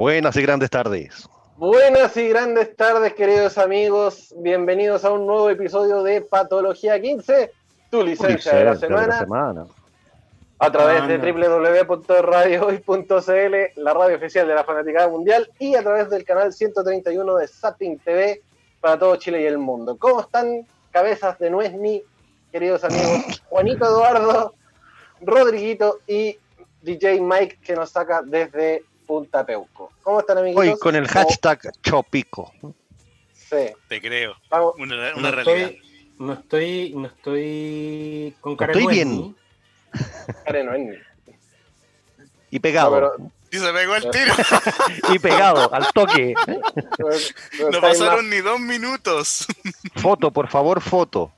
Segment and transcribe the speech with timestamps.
[0.00, 1.28] Buenas y grandes tardes.
[1.58, 4.34] Buenas y grandes tardes, queridos amigos.
[4.38, 7.52] Bienvenidos a un nuevo episodio de Patología 15,
[7.90, 9.66] tu licencia, de la semana.
[10.58, 16.24] A través de www.radiohoy.cl, la radio oficial de la Fanaticada Mundial, y a través del
[16.24, 18.40] canal 131 de Sapping TV
[18.80, 19.98] para todo Chile y el mundo.
[19.98, 22.02] ¿Cómo están, cabezas de Nuesni,
[22.50, 23.42] queridos amigos?
[23.50, 24.54] Juanito Eduardo,
[25.20, 26.38] Rodriguito y
[26.80, 29.90] DJ Mike, que nos saca desde Punta Peuco.
[30.04, 30.64] ¿Cómo están, amigos?
[30.64, 32.52] Hoy con el hashtag Chopico.
[33.34, 33.72] Sí.
[33.88, 34.36] Te creo.
[34.78, 35.70] Una, no realidad.
[35.70, 39.34] Estoy, no estoy, no estoy con cara Estoy bien.
[42.52, 43.16] Y pegado.
[43.50, 44.32] Y se pegó el tiro.
[45.12, 46.34] y pegado, al toque.
[47.72, 49.44] No, pasaron ni dos minutos.
[49.96, 51.32] Foto, por favor, foto.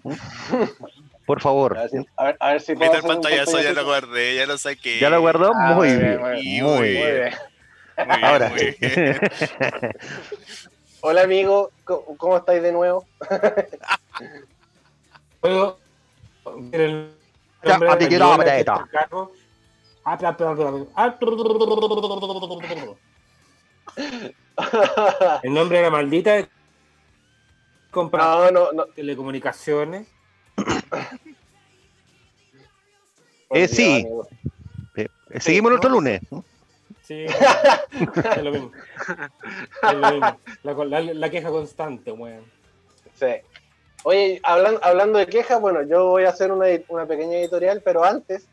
[1.25, 1.79] Por favor.
[2.17, 2.93] A ver, a ver, si puedo.
[2.93, 4.99] el pantallazo, ya lo guardé, ya lo saqué.
[4.99, 5.53] ¿Ya lo guardó?
[5.55, 6.21] Ah, muy, bien,
[6.63, 7.33] muy, bien.
[7.97, 8.53] Ahora.
[11.01, 13.07] Hola amigo, ¿cómo, estáis de nuevo?
[15.41, 15.79] Puedo
[16.73, 17.11] el
[17.65, 17.79] el
[25.55, 26.49] nombre de la maldita
[27.91, 30.09] compra no, no, telecomunicaciones.
[33.55, 34.07] Eh, sí.
[34.97, 36.23] Eh, seguimos el otro lunes.
[37.13, 37.27] Sí,
[38.37, 38.73] es lo mismo.
[39.83, 40.85] Es lo mismo.
[40.85, 42.45] La, la, queja constante, weón.
[43.19, 43.27] Sí.
[44.05, 48.05] Oye, hablando, hablando de quejas, bueno, yo voy a hacer una, una, pequeña editorial, pero
[48.05, 48.49] antes,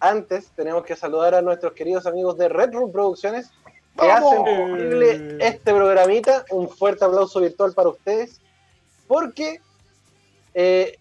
[0.00, 3.50] antes tenemos que saludar a nuestros queridos amigos de Red Room Producciones
[3.98, 6.44] que hacen posible este programita.
[6.50, 8.40] Un fuerte aplauso virtual para ustedes,
[9.08, 9.60] porque
[10.52, 10.98] eh,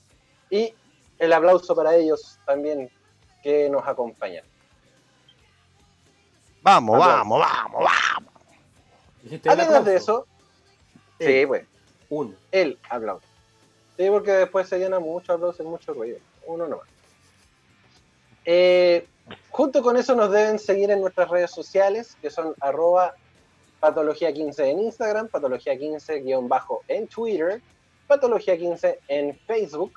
[0.51, 0.75] y
[1.19, 2.91] el aplauso para ellos también
[3.43, 4.45] que nos acompañan.
[6.63, 8.33] Vamos, vamos, vamos, vamos.
[9.47, 10.27] Además de eso,
[11.21, 11.67] sí, pues,
[12.09, 13.28] un, el aplauso.
[13.99, 16.19] Sí, porque después se llena mucho y mucho ruido.
[16.47, 16.87] Uno nomás.
[18.45, 19.09] Eh,
[19.51, 23.15] junto con eso nos deben seguir en nuestras redes sociales, que son arroba
[23.83, 27.61] patología15 en Instagram, patología15- en Twitter,
[28.09, 29.93] patología15 en Facebook,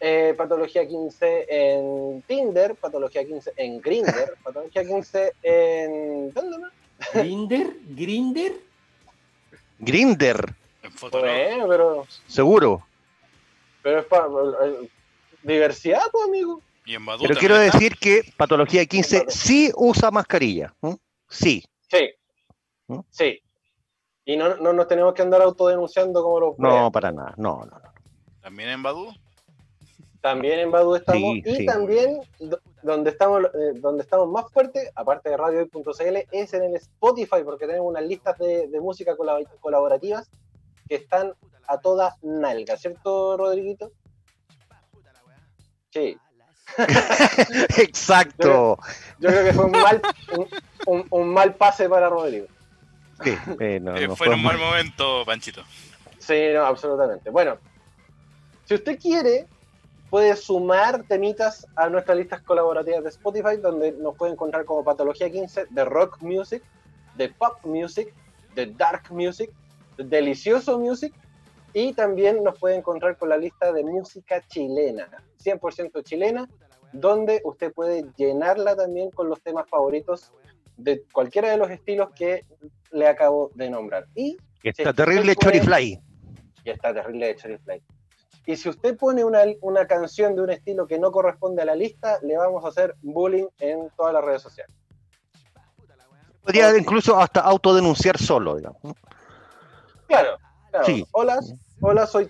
[0.00, 6.32] eh, patología15 en Tinder, patología15 en Grinder, patología15 en...
[6.32, 6.72] ¿Dónde más?
[7.14, 7.68] ¿Grinder?
[7.90, 8.52] ¿Grinder?
[9.78, 10.54] Grinder.
[11.10, 12.06] Bueno, pero...
[12.26, 12.82] Seguro.
[13.88, 14.26] Pero es para
[14.66, 14.90] eh,
[15.42, 16.60] diversidad, pues, amigo.
[17.22, 20.74] Pero quiero decir que Patología 15 sí usa mascarilla.
[21.26, 21.64] Sí.
[21.90, 22.10] Sí.
[23.08, 23.42] Sí.
[24.26, 26.58] Y no, no, nos tenemos que andar autodenunciando como los.
[26.58, 27.32] No, para nada.
[27.38, 27.92] No, no, no.
[28.42, 29.08] ¿También en Badu?
[30.20, 31.38] También en Badu estamos.
[31.42, 32.20] y también
[32.82, 37.66] donde estamos eh, donde estamos más fuertes, aparte de radio.cl, es en el Spotify, porque
[37.66, 39.16] tenemos unas listas de, de música
[39.60, 40.30] colaborativas
[40.88, 41.34] que están
[41.66, 43.92] a toda nalga, ¿cierto, Rodriguito?
[45.90, 46.18] Sí.
[47.78, 48.78] Exacto.
[49.18, 50.02] Yo creo, que fue un mal,
[51.10, 52.46] un, mal pase para Rodrigo.
[53.22, 53.30] Sí,
[53.60, 55.62] eh, eh, fue, un mal momento, Panchito.
[56.18, 57.30] Sí, no, absolutamente.
[57.30, 57.58] Bueno,
[58.64, 59.46] si usted quiere,
[60.08, 65.30] puede sumar temitas a nuestras listas colaborativas de Spotify, donde nos puede encontrar como Patología
[65.30, 66.62] 15 de rock music,
[67.16, 68.14] de pop music,
[68.54, 69.50] de dark music,
[69.98, 71.12] delicioso music
[71.72, 75.08] y también nos puede encontrar con la lista de música chilena,
[75.44, 76.48] 100% chilena,
[76.92, 80.32] donde usted puede llenarla también con los temas favoritos
[80.76, 82.44] de cualquiera de los estilos que
[82.92, 84.06] le acabo de nombrar.
[84.14, 86.00] Y está terrible Chorifly.
[86.64, 87.82] Y está terrible Chorifly.
[88.46, 91.74] Y si usted pone una, una canción de un estilo que no corresponde a la
[91.74, 94.74] lista, le vamos a hacer bullying en todas las redes sociales.
[96.40, 98.80] Podría incluso hasta autodenunciar solo, digamos.
[100.08, 100.38] Claro,
[100.70, 100.86] claro.
[101.12, 101.40] Hola,
[101.80, 102.28] hola, soy,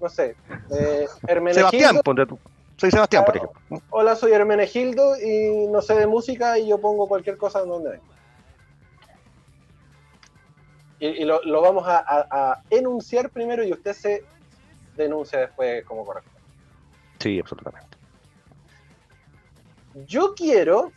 [0.00, 0.36] no sé,
[0.70, 1.06] eh,
[1.52, 2.38] Sebastián, ponte tú.
[2.76, 3.60] Soy Sebastián, por ejemplo.
[3.90, 7.90] Hola, soy Hermenegildo y no sé de música y yo pongo cualquier cosa en donde
[7.90, 8.04] venga.
[10.98, 14.24] Y, lo, vamos a, enunciar primero y usted se
[14.96, 16.40] denuncia después como corresponde.
[17.20, 17.96] Sí, absolutamente.
[20.06, 20.92] Yo quiero,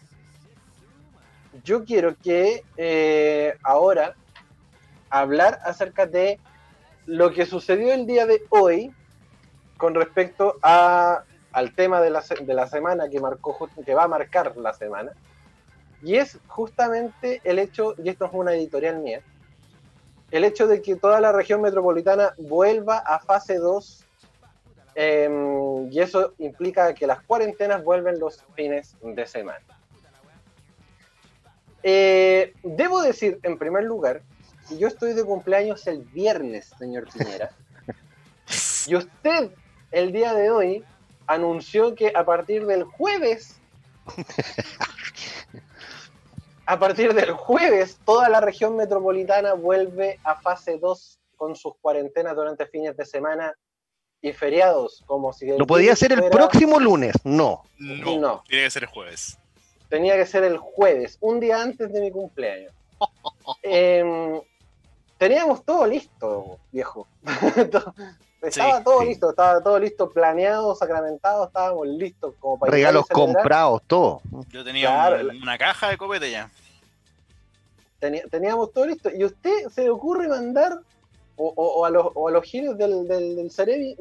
[1.63, 4.15] yo quiero que eh, ahora
[5.21, 6.39] hablar acerca de
[7.05, 8.91] lo que sucedió el día de hoy
[9.77, 11.23] con respecto a
[11.53, 15.11] al tema de la, de la semana que, marcó, que va a marcar la semana,
[16.01, 19.21] y es justamente el hecho, y esto es una editorial mía,
[20.31, 24.05] el hecho de que toda la región metropolitana vuelva a fase 2,
[24.95, 29.63] em, y eso implica que las cuarentenas vuelven los fines de semana.
[31.83, 34.21] Eh, debo decir, en primer lugar,
[34.77, 37.51] yo estoy de cumpleaños el viernes, señor Piñera,
[38.87, 39.51] y usted
[39.91, 40.83] el día de hoy
[41.27, 43.59] anunció que a partir del jueves,
[46.65, 52.35] a partir del jueves, toda la región metropolitana vuelve a fase 2 con sus cuarentenas
[52.35, 53.53] durante fines de semana
[54.21, 55.47] y feriados, como si...
[55.47, 57.13] ¿Lo podía hacer el próximo lunes?
[57.25, 57.63] No.
[57.77, 58.19] no.
[58.19, 58.43] No.
[58.47, 59.37] Tiene que ser el jueves.
[59.89, 62.73] Tenía que ser el jueves, un día antes de mi cumpleaños.
[65.23, 67.07] teníamos todo listo, viejo.
[68.41, 74.21] Estaba todo listo, estaba todo listo, planeado, sacramentado, estábamos listos como para Regalos comprados, todo.
[74.49, 76.51] Yo tenía una caja de copete ya.
[78.01, 79.09] teníamos todo listo.
[79.15, 80.81] Y usted se le ocurre mandar,
[81.37, 83.95] o, a, los, o a los giros del, del, Cerebi,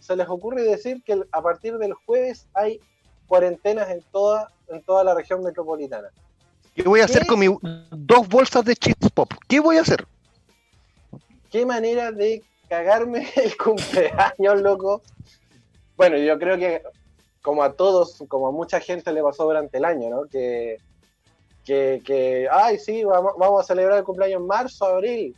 [0.00, 2.80] se les ocurre decir que a partir del jueves hay
[3.28, 6.08] cuarentenas en toda, en toda la región metropolitana.
[6.74, 7.50] ¿Qué voy a hacer con mis
[7.92, 9.32] dos bolsas de chips pop?
[9.46, 10.04] ¿Qué voy a hacer?
[11.50, 15.02] ¿Qué manera de cagarme el cumpleaños, loco.
[15.96, 16.82] Bueno, yo creo que
[17.42, 20.24] como a todos, como a mucha gente le pasó durante el año, ¿no?
[20.24, 20.78] Que,
[21.64, 25.34] que, ay, sí, vamos, vamos a celebrar el cumpleaños en marzo, abril.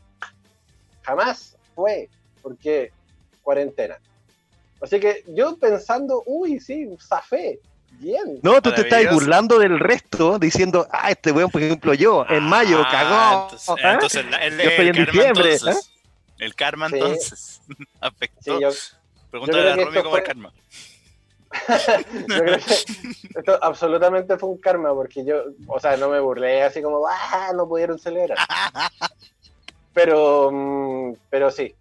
[1.02, 2.08] Jamás fue,
[2.42, 2.92] porque
[3.42, 3.98] cuarentena.
[4.80, 7.60] Así que yo pensando, uy, sí, zafé,
[7.92, 8.40] bien.
[8.42, 12.44] No, tú te estás burlando del resto, diciendo, ah, este weón, por ejemplo, yo, en
[12.44, 13.42] mayo, ah, cagó.
[13.44, 13.92] Entonces, ¿Ah?
[13.94, 15.54] entonces el, yo estoy en diciembre.
[15.54, 15.97] ¿eh?
[16.38, 17.60] El karma entonces
[18.00, 18.58] afectó.
[19.30, 20.52] Pregúntale a Romy cómo es karma.
[22.28, 22.74] yo creo que
[23.38, 27.52] esto absolutamente fue un karma porque yo, o sea, no me burlé así como, ah,
[27.54, 28.38] no pudieron celebrar.
[29.94, 31.74] Pero, mm, pero sí.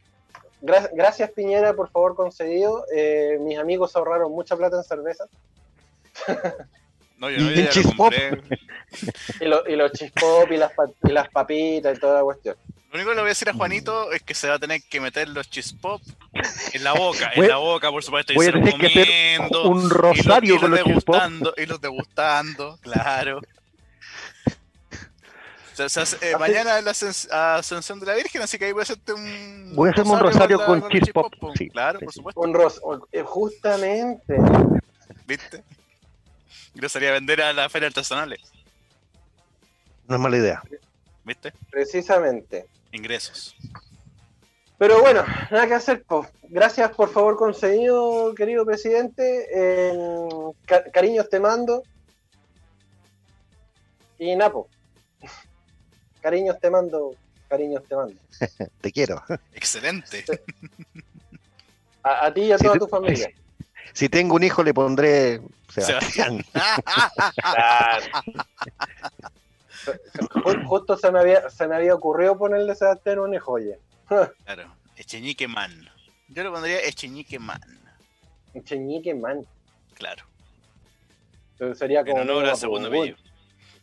[0.62, 2.84] gracias Piñera, por favor, concedido.
[2.92, 5.26] Eh, mis amigos ahorraron mucha plata en cerveza.
[7.20, 8.42] No, yo no, ya lo compré.
[9.40, 10.72] Y, lo, y los chispop y las,
[11.04, 12.56] y las papitas y toda la cuestión.
[12.98, 14.82] Lo único que le voy a decir a Juanito es que se va a tener
[14.82, 16.02] que meter los chispop
[16.74, 18.34] en la boca, en la boca, por supuesto.
[18.34, 23.40] Voy a tener que hacer un rosario y con los degustando, Y los degustando, claro.
[26.22, 29.74] Eh, mañana es la ascensión de la Virgen, así que ahí voy a hacerte un.
[29.76, 31.32] Voy a hacerme un rosario con, con chispop.
[31.56, 32.42] Sí, claro, por supuesto.
[32.52, 32.82] Ros
[33.12, 34.38] eh, justamente.
[35.28, 35.64] ¿Viste?
[36.74, 38.42] Yo sería vender a la feria artesanales.
[40.08, 40.64] No es mala idea.
[41.24, 41.54] ¿Viste?
[41.70, 42.66] Precisamente.
[42.92, 43.56] Ingresos.
[44.78, 46.06] Pero bueno, nada que hacer.
[46.44, 49.48] Gracias por favor concedido, querido presidente.
[50.94, 51.84] cariños te mando.
[54.20, 54.68] Y Napo.
[56.22, 57.16] Cariños te mando,
[57.48, 58.16] cariños te mando.
[58.82, 59.24] te quiero.
[59.54, 60.26] Excelente.
[62.04, 63.32] A, ti y a toda tu familia.
[63.94, 66.46] Si tengo un hijo le pondré Sebastián.
[70.66, 73.78] Justo se me, había, se me había ocurrido ponerle Sebastián una joya.
[74.46, 75.90] claro, Echeñique Man.
[76.30, 77.62] Yo le pondría Echeñique Man.
[78.54, 79.46] Echeñique Man.
[79.94, 80.24] Claro.
[81.54, 82.22] Entonces sería como.
[82.22, 83.16] En honor segundo medio.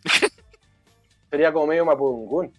[1.31, 2.53] sería como medio Mapudungún.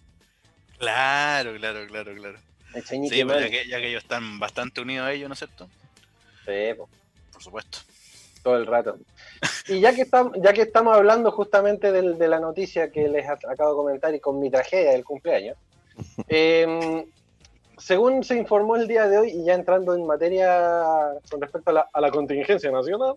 [0.78, 2.38] Claro, claro, claro, claro.
[2.84, 5.70] sí, pues ya, que, ya que ellos están bastante unidos a ellos, ¿no es cierto?
[6.44, 6.74] Sí,
[7.32, 7.78] por supuesto
[8.46, 8.96] todo el rato.
[9.66, 13.70] Y ya que estamos, ya que estamos hablando justamente de la noticia que les acabo
[13.70, 15.56] de comentar y con mi tragedia del cumpleaños,
[16.28, 17.04] em,
[17.76, 22.00] según se informó el día de hoy, y ya entrando en materia con respecto a
[22.00, 23.14] la, contingencia nacional,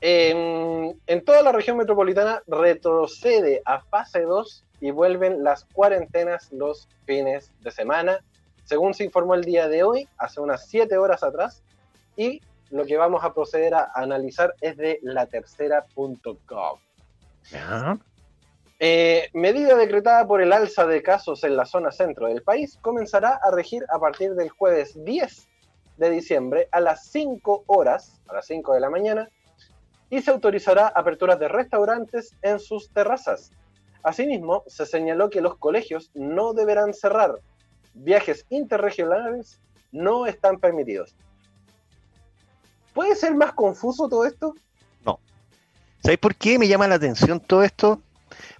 [0.00, 6.88] En, en, toda la región metropolitana retrocede a fase 2 y vuelven las cuarentenas los
[7.04, 8.20] fines de semana,
[8.62, 11.64] según se informó el día de hoy, hace unas 7 horas atrás,
[12.16, 16.78] y lo que vamos a proceder a analizar es de la tercera.gov.
[18.82, 23.38] Eh, medida decretada por el alza de casos en la zona centro del país comenzará
[23.42, 25.48] a regir a partir del jueves 10
[25.98, 29.28] de diciembre a las 5 horas, a las 5 de la mañana,
[30.08, 33.52] y se autorizará aperturas de restaurantes en sus terrazas.
[34.02, 37.34] Asimismo, se señaló que los colegios no deberán cerrar.
[37.92, 39.60] Viajes interregionales
[39.92, 41.14] no están permitidos.
[42.94, 44.54] ¿Puede ser más confuso todo esto?
[45.04, 45.18] No.
[46.02, 48.00] ¿Sabéis por qué me llama la atención todo esto?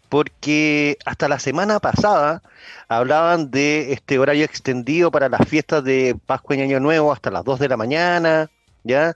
[0.09, 2.43] Porque hasta la semana pasada
[2.89, 7.45] hablaban de este horario extendido para las fiestas de Pascua y Año Nuevo hasta las
[7.45, 8.51] 2 de la mañana,
[8.83, 9.15] ¿ya?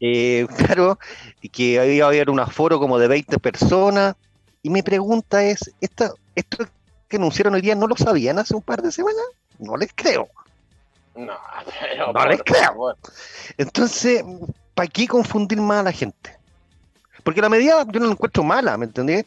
[0.00, 0.98] Eh, claro,
[1.52, 4.16] que iba a haber un aforo como de 20 personas.
[4.62, 6.66] Y mi pregunta es, ¿esto, ¿esto
[7.08, 9.24] que anunciaron hoy día no lo sabían hace un par de semanas?
[9.58, 10.28] No les creo.
[11.14, 11.36] No,
[11.80, 12.96] pero no les creo.
[13.56, 14.24] Entonces,
[14.74, 16.38] ¿para qué confundir más a la gente?
[17.22, 19.26] Porque la medida yo no la encuentro mala, ¿me entendés?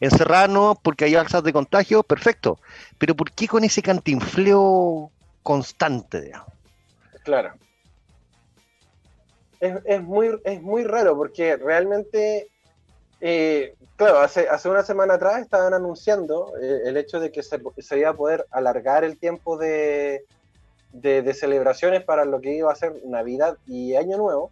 [0.00, 2.58] Encerrarnos porque hay alzas de contagio, perfecto.
[2.98, 5.10] Pero ¿por qué con ese cantinfleo
[5.42, 6.22] constante?
[6.22, 6.48] Digamos?
[7.22, 7.52] Claro.
[9.60, 12.48] Es, muy, es muy raro porque realmente,
[13.20, 17.60] eh, claro, hace, hace una semana atrás estaban anunciando eh, el hecho de que se,
[17.76, 20.24] se, iba a poder alargar el tiempo de,
[20.92, 24.50] de, celebraciones para lo que iba a ser Navidad y Año Nuevo.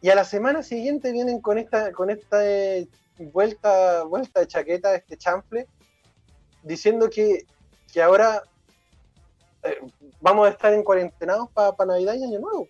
[0.00, 2.88] Y a la semana siguiente vienen con esta, con esta eh,
[3.18, 5.68] vuelta, vuelta de chaqueta, este chanfle,
[6.62, 7.46] diciendo que,
[7.92, 8.42] que ahora
[9.62, 9.78] eh,
[10.20, 12.66] vamos a estar en cuarentenados para Navidad y Año Nuevo.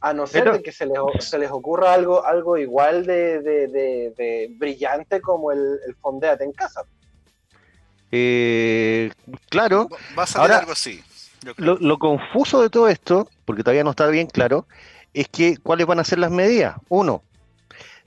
[0.00, 5.20] A no ser que se les, se les ocurra algo, algo igual de, de, brillante
[5.22, 6.82] como el, el fondeate en casa.
[8.12, 9.10] Eh,
[9.48, 9.88] claro.
[10.16, 11.02] Va a salir algo así.
[11.56, 14.66] Lo, confuso de todo esto, porque todavía no está bien claro,
[15.12, 16.76] es que cuáles van a ser las medidas.
[16.88, 17.22] Uno.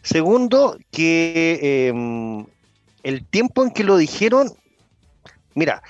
[0.02, 2.46] Segundo, que em,
[3.04, 4.52] el tiempo en que lo dijeron,
[5.54, 5.84] mira,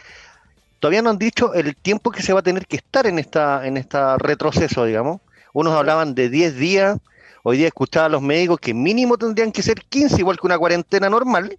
[0.79, 3.65] todavía no han dicho el tiempo que se va a tener que estar en esta
[3.65, 5.21] en esta retroceso, digamos.
[5.53, 6.99] Unos hablaban de 10 días,
[7.43, 10.57] hoy día escuchaba a los médicos que mínimo tendrían que ser 15, igual que una
[10.57, 11.57] cuarentena normal.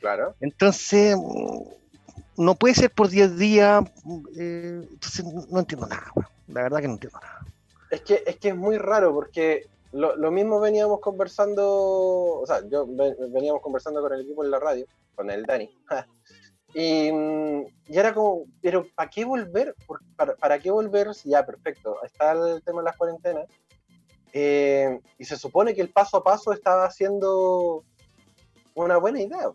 [0.00, 0.34] Claro.
[0.40, 1.16] Entonces,
[2.36, 3.84] no puede ser por 10 días.
[4.38, 6.12] Eh, entonces no entiendo nada,
[6.48, 7.46] la verdad que no entiendo nada.
[7.90, 12.86] Es que es, que es muy raro porque lo, mismo veníamos conversando, o sea, yo
[12.86, 15.70] veníamos conversando con el equipo en la radio, con el Dani,
[16.74, 19.74] y, y, era como, pero ¿para qué volver?
[20.16, 23.46] Para, ¿Para, qué volver si ya, perfecto, está el tema de las cuarentenas?
[24.32, 27.82] Eh, y se supone que el paso a paso estaba haciendo
[28.74, 29.50] una buena idea.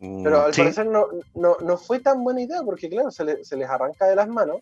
[0.00, 4.16] Pero al parecer no, no, fue tan buena idea porque, claro, se, les arranca de
[4.16, 4.60] las manos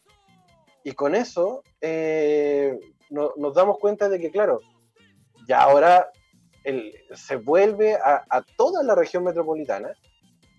[0.83, 2.77] y con eso eh,
[3.09, 4.61] nos damos cuenta de que, claro,
[5.47, 6.11] ya ahora
[7.15, 9.93] se vuelve a, toda la región metropolitana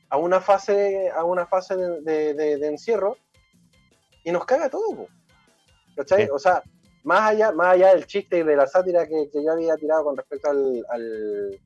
[0.09, 3.17] a una fase, a una fase de, encierro
[4.23, 5.07] y nos caga todo.
[5.95, 6.29] ¿Cachai?
[6.29, 6.63] O sea,
[7.03, 10.17] más allá, más allá del chiste y de la sátira que, yo había tirado con
[10.17, 11.59] respecto al al,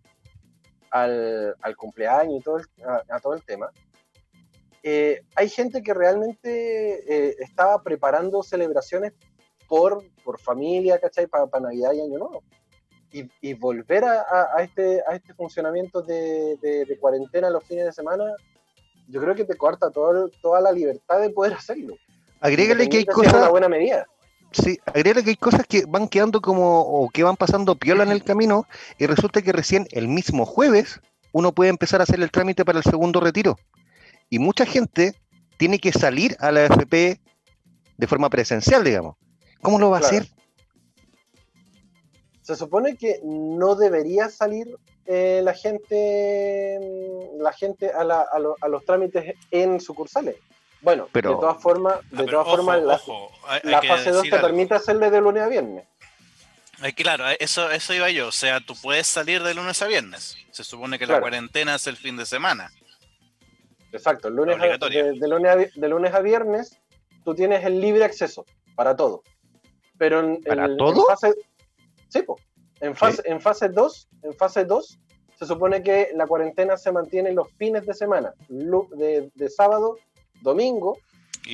[1.75, 2.59] cumpleaños y todo
[3.09, 3.69] a, todo el tema,
[4.83, 6.49] eh, hay gente que realmente
[7.07, 9.13] eh, estaba preparando celebraciones
[9.67, 11.27] por, por familia, ¿cachai?
[11.27, 12.43] Para, Navidad y Año Nuevo.
[13.11, 17.91] Y, y volver a, a, este, a este funcionamiento de, de, cuarentena los fines de
[17.91, 18.25] semana,
[19.07, 21.95] yo creo que te corta todo, toda la libertad de poder hacerlo.
[22.39, 23.33] Agrégale que hay cosas.
[23.33, 24.07] Una buena medida.
[24.53, 28.11] Sí, agrega que hay cosas que van quedando como, o que van pasando piola en
[28.11, 28.67] el camino,
[28.99, 32.77] y resulta que recién el mismo jueves uno puede empezar a hacer el trámite para
[32.77, 33.57] el segundo retiro.
[34.29, 35.15] Y mucha gente
[35.57, 37.19] tiene que salir a la AFP
[37.97, 39.15] de forma presencial, digamos.
[39.61, 40.27] ¿Cómo lo va a hacer?
[42.41, 46.79] Se supone que no debería salir eh, la gente,
[47.37, 50.35] la gente a, a los trámites en sucursales.
[50.83, 52.83] Bueno, de todas formas, de todas formas,
[53.63, 55.87] la, fase 2 te permite hacerle de lunes a viernes.
[56.97, 58.27] claro, eso, eso iba yo.
[58.27, 60.35] O sea, tú puedes salir de lunes a viernes.
[60.51, 62.69] Se supone que la cuarentena es el fin de semana.
[63.93, 64.65] Exacto, el lunes de,
[65.27, 66.81] lunes a, de, lunes a, viernes
[67.23, 69.23] tú tienes el libre acceso para todo.
[69.97, 71.05] Pero en, ¿Para todo?
[71.05, 71.33] fase,
[72.09, 72.25] sí,
[72.81, 74.99] en fase, en fase 2, en fase 2
[75.39, 79.97] se supone que la cuarentena se mantiene los fines de semana, de, de sábado
[80.43, 80.99] domingo,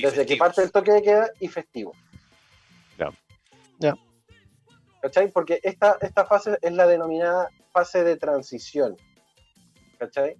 [0.01, 1.93] desde que parte el toque de queda y festivo.
[2.97, 3.11] Ya.
[3.79, 3.95] Ya.
[5.01, 5.31] ¿Cachai?
[5.31, 8.97] Porque esta, esta fase es la denominada fase de transición.
[9.97, 10.35] ¿Cachai?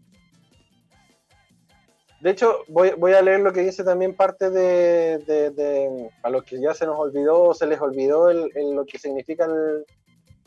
[2.20, 6.60] De hecho, voy, voy, a leer lo que dice también parte de, a los que
[6.60, 9.48] ya se nos olvidó o se les olvidó el, lo que significa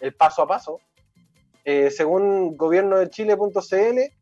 [0.00, 0.80] el, paso a paso.
[1.64, 4.12] Eh, según gobierno de Chile.cl,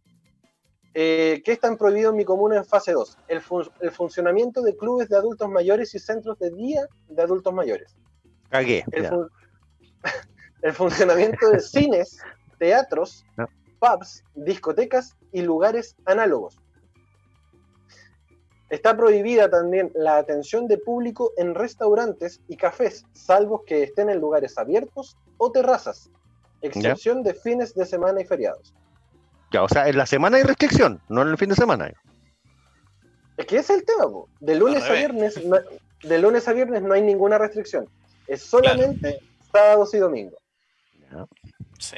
[0.94, 3.18] eh, ¿qué están prohibidos en mi comuna en fase 2?
[3.28, 3.40] El,
[3.80, 7.96] el, funcionamiento de clubes de adultos mayores y centros de día de adultos mayores.
[8.48, 8.84] Cagué.
[10.62, 12.18] El, funcionamiento de cines,
[12.58, 13.24] teatros,
[13.78, 16.58] pubs, discotecas y lugares análogos.
[18.68, 24.20] Está prohibida también la atención de público en restaurantes y cafés, salvo que estén en
[24.20, 26.10] lugares abiertos o terrazas,
[26.62, 28.74] excepción de fines de semana y feriados.
[29.50, 31.92] Ya, o sea, en la semana hay restricción, no en el fin de semana.
[33.36, 34.04] Es que ese es el tema,
[34.40, 35.56] de lunes a, viernes, no,
[36.02, 37.88] de lunes a viernes no hay ninguna restricción,
[38.26, 39.18] es solamente
[39.50, 40.38] sábados y domingos.
[41.78, 41.96] Sí.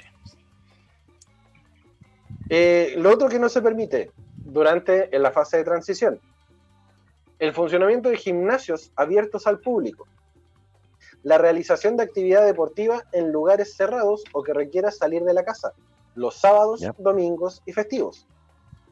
[2.49, 6.21] Eh, lo otro que no se permite durante en la fase de transición
[7.39, 10.07] el funcionamiento de gimnasios abiertos al público,
[11.25, 15.73] la realización de actividad deportiva en lugares cerrados o que requiera salir de la casa,
[16.15, 18.27] los sábados, domingos y festivos.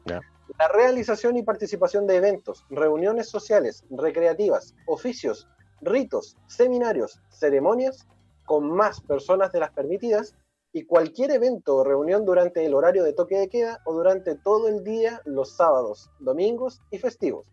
[0.05, 5.47] La realización y participación de eventos, reuniones sociales, recreativas, oficios,
[5.81, 8.05] ritos, seminarios, ceremonias
[8.45, 10.35] con más personas de las permitidas
[10.73, 14.67] y cualquier evento o reunión durante el horario de toque de queda o durante todo
[14.67, 17.45] el día los sábados, domingos y festivos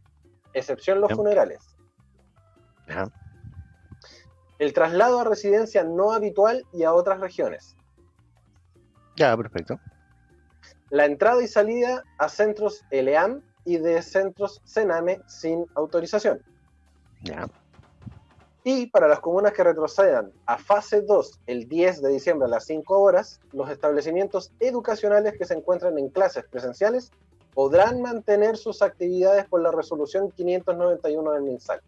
[0.59, 1.77] excepción los funerales.
[4.59, 7.77] El traslado a residencia no habitual y a otras regiones.
[9.19, 9.81] Ya, perfecto.
[10.91, 16.41] La entrada y salida a centros ELEAM y de centros CENAME sin autorización.
[17.23, 17.47] Ya.
[18.63, 22.65] Y para las comunas que retrocedan a fase 2 el 10 de diciembre a las
[22.67, 27.11] 5 horas, los establecimientos educacionales que se encuentran en clases presenciales
[27.55, 31.81] podrán mantener sus actividades por la resolución 591 del MinSal.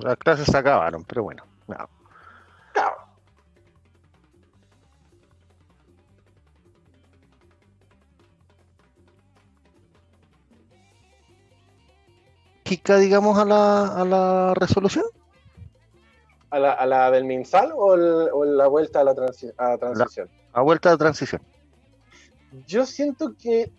[0.00, 1.44] Las clases se acabaron, pero bueno.
[1.66, 1.88] No.
[2.72, 3.13] Claro.
[12.98, 15.04] Digamos, a la, a la resolución?
[16.50, 20.28] ¿A la, a la del MinSal o, la vuelta a la, a transición?
[20.52, 21.42] a vuelta a la transición.
[22.66, 23.72] Yo siento que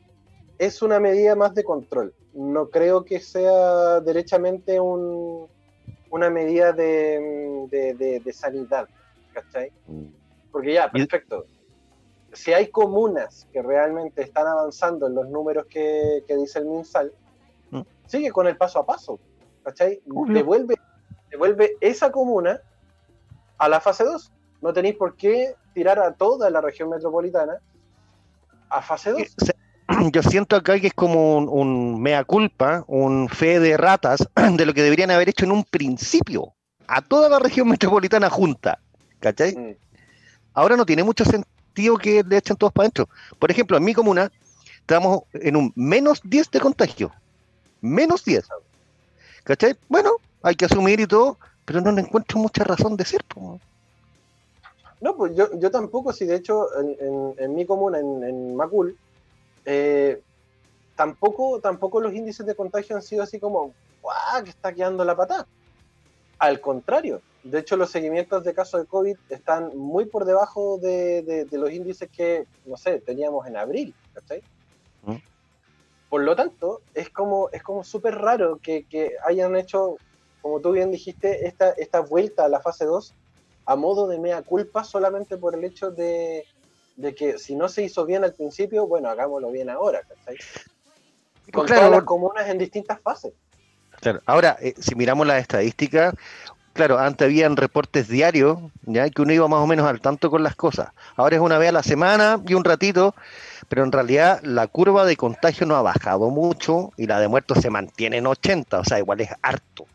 [0.59, 2.13] es una medida más de control.
[2.33, 5.47] No creo que sea derechamente un,
[6.09, 8.87] una medida de, sanidad,
[9.33, 9.71] ¿cachai?
[9.87, 10.07] Mm.
[10.51, 11.45] Porque ya, perfecto.
[12.33, 17.13] Si hay comunas que realmente están avanzando en los números que, dice el MinSal.
[18.07, 19.19] Sigue con el paso a paso,
[19.63, 20.01] ¿cachai?
[20.05, 20.75] Devuelve,
[21.29, 22.61] devuelve esa comuna
[23.57, 24.31] a la fase 2.
[24.61, 27.59] No tenéis por qué tirar a toda la región metropolitana
[28.69, 29.21] a fase 2.
[30.11, 34.73] yo siento acá que es como un, mea culpa, un fe de ratas de lo
[34.73, 36.53] que deberían haber hecho en un principio,
[36.87, 38.79] a toda la región metropolitana junta.
[39.19, 39.55] ¿Cachai?
[39.55, 39.75] Mm.
[40.53, 43.09] Ahora no tiene mucho sentido que le echen todos para adentro.
[43.39, 44.31] Por ejemplo, en mi comuna
[44.79, 47.11] estamos en un menos 10 de contagio.
[47.85, 48.47] Menos 10.
[49.43, 49.75] ¿Cachai?
[49.89, 53.21] Bueno, hay que asumir y todo, pero no le encuentro mucha razón de ser.
[55.01, 56.67] No, pues yo, yo tampoco, si de hecho
[57.37, 58.97] en, mi comuna, en, en Macul,
[59.65, 60.19] eh,
[60.95, 64.43] tampoco, tampoco los índices de contagio han sido así como, ¡guau!
[64.43, 65.45] que está quedando la patada.
[66.39, 71.47] Al contrario, de hecho los seguimientos de casos de COVID están muy por debajo de,
[71.51, 73.93] los índices que, no sé, teníamos en abril,
[75.03, 75.15] ¿Mm?
[76.15, 79.97] Por lo tanto, es como es como súper raro que, hayan hecho,
[80.41, 83.13] como tú bien dijiste, esta, esta vuelta a la fase 2
[83.65, 86.45] a modo de mea culpa solamente por el hecho de,
[86.95, 90.37] de que si no se hizo bien al principio, bueno, hagámoslo bien ahora, ¿cachai?
[91.51, 93.33] Con todas las comunas en distintas fases.
[93.99, 94.21] Claro.
[94.25, 96.15] Ahora, eh, si miramos las estadísticas,
[96.71, 100.43] claro, antes habían reportes diarios, ya que uno iba más o menos al tanto con
[100.43, 100.91] las cosas.
[101.17, 103.15] Ahora es una vez a la semana y un ratito,
[103.69, 107.59] pero en realidad la curva de contagio no ha bajado mucho y la de muertos
[107.59, 109.85] se mantiene en 80, o sea, igual es harto.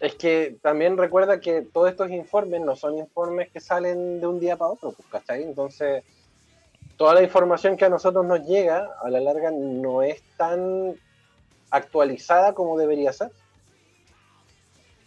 [0.00, 4.38] Es que también recuerda que todos estos informes no son informes que salen de un
[4.38, 5.42] día para otro, pues, ¿cachai?
[5.42, 6.04] Entonces,
[6.96, 10.94] toda la información que a nosotros nos llega, a la larga, no es tan
[11.70, 13.30] actualizada como debería ser.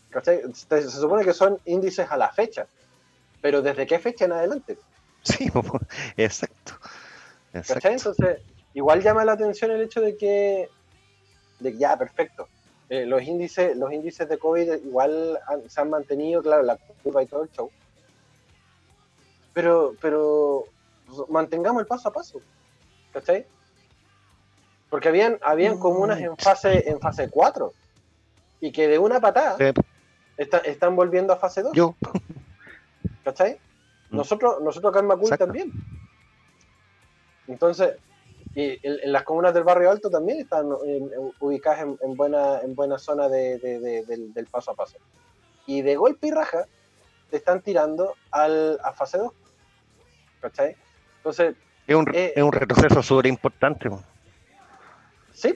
[0.09, 0.41] ¿Cachai?
[0.53, 2.65] Se, supone que son índices a la fecha,
[3.41, 4.77] pero ¿desde qué fecha en adelante?
[5.23, 5.51] Sí,
[6.15, 6.73] exacto.
[7.53, 7.73] exacto.
[7.73, 7.93] ¿Cachai?
[7.93, 8.39] Entonces,
[8.73, 10.69] igual llama la atención el hecho de que,
[11.59, 12.47] de que ya, perfecto,
[12.89, 17.25] eh, los índices los índices de COVID igual se han mantenido, claro, la curva y
[17.25, 17.69] todo el show.
[19.53, 20.65] Pero, pero
[21.29, 22.39] mantengamos el paso a paso.
[23.11, 23.45] ¿Cachai?
[24.89, 27.73] Porque habían, habían comunas en fase, en fase 4
[28.61, 29.57] y que de una patada
[30.37, 31.73] están volviendo a fase 2.
[31.73, 31.95] Yo.
[33.23, 33.59] ¿Cachai?
[34.09, 34.17] Mm.
[34.17, 35.71] Nosotros, nosotros acá en Macul también.
[37.47, 37.97] Entonces,
[38.55, 40.67] y en, las comunas del barrio alto también están
[41.39, 44.97] ubicadas en, buena, en buena zona de, del, paso a paso.
[45.65, 46.65] Y de golpe y raja
[47.29, 49.31] te están tirando al, a fase 2.
[50.41, 50.75] ¿Cachai?
[51.17, 51.55] Entonces.
[51.85, 53.89] Es un, eh, es un retroceso súper importante.
[55.33, 55.55] Sí,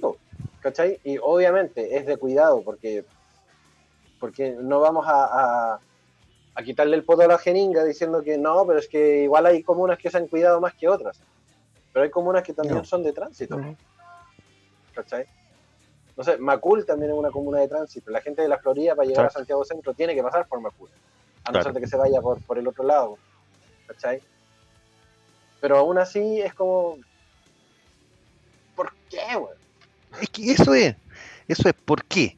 [0.59, 0.99] ¿cachai?
[1.03, 3.03] Y obviamente es de cuidado porque,
[4.19, 5.23] porque no vamos a,
[5.73, 5.79] a,
[6.63, 9.97] quitarle el poto a la jeringa diciendo que no, pero es que igual hay comunas
[9.97, 11.19] que se han cuidado más que otras.
[11.93, 13.59] Pero hay comunas que también son de tránsito.
[14.93, 15.25] ¿Cachai?
[16.17, 18.11] No sé, Macul también es una comuna de tránsito.
[18.11, 20.89] La gente de la Florida para llegar a Santiago Centro tiene que pasar por Macul.
[21.43, 23.17] A no ser de que se vaya por, por el otro lado.
[23.87, 24.21] ¿Cachai?
[25.59, 26.97] Pero aún así es como.
[28.75, 29.53] ¿Por qué, güey?
[30.21, 30.95] Es que eso es.
[31.47, 32.37] Eso es por qué.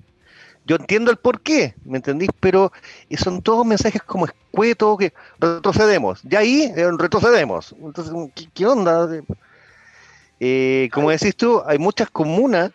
[0.66, 2.30] Yo entiendo el por qué, ¿me entendís?
[2.40, 2.72] Pero
[3.18, 6.22] son todos mensajes como escuetos que retrocedemos.
[6.24, 7.76] Ya ahí eh, retrocedemos.
[7.82, 8.14] Entonces,
[8.54, 9.10] ¿qué, onda?
[10.40, 12.72] Eh, como decís tú, hay muchas comunas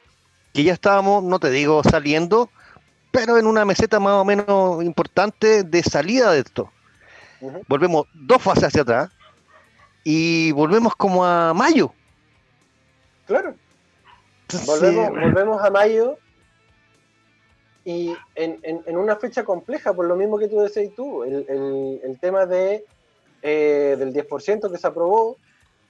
[0.52, 2.50] que ya estábamos, no te digo saliendo,
[3.10, 6.70] pero en una meseta más o menos importante de salida de esto.
[7.68, 9.10] Volvemos dos fases hacia atrás
[10.04, 11.92] y volvemos como a mayo.
[13.26, 13.54] Claro.
[14.66, 16.18] volvemos, volvemos a mayo
[17.88, 22.00] y en, en, una fecha compleja, por lo mismo que tú decías tú, el, el,
[22.04, 22.84] el tema de,
[23.40, 25.38] eh, del 10% que se aprobó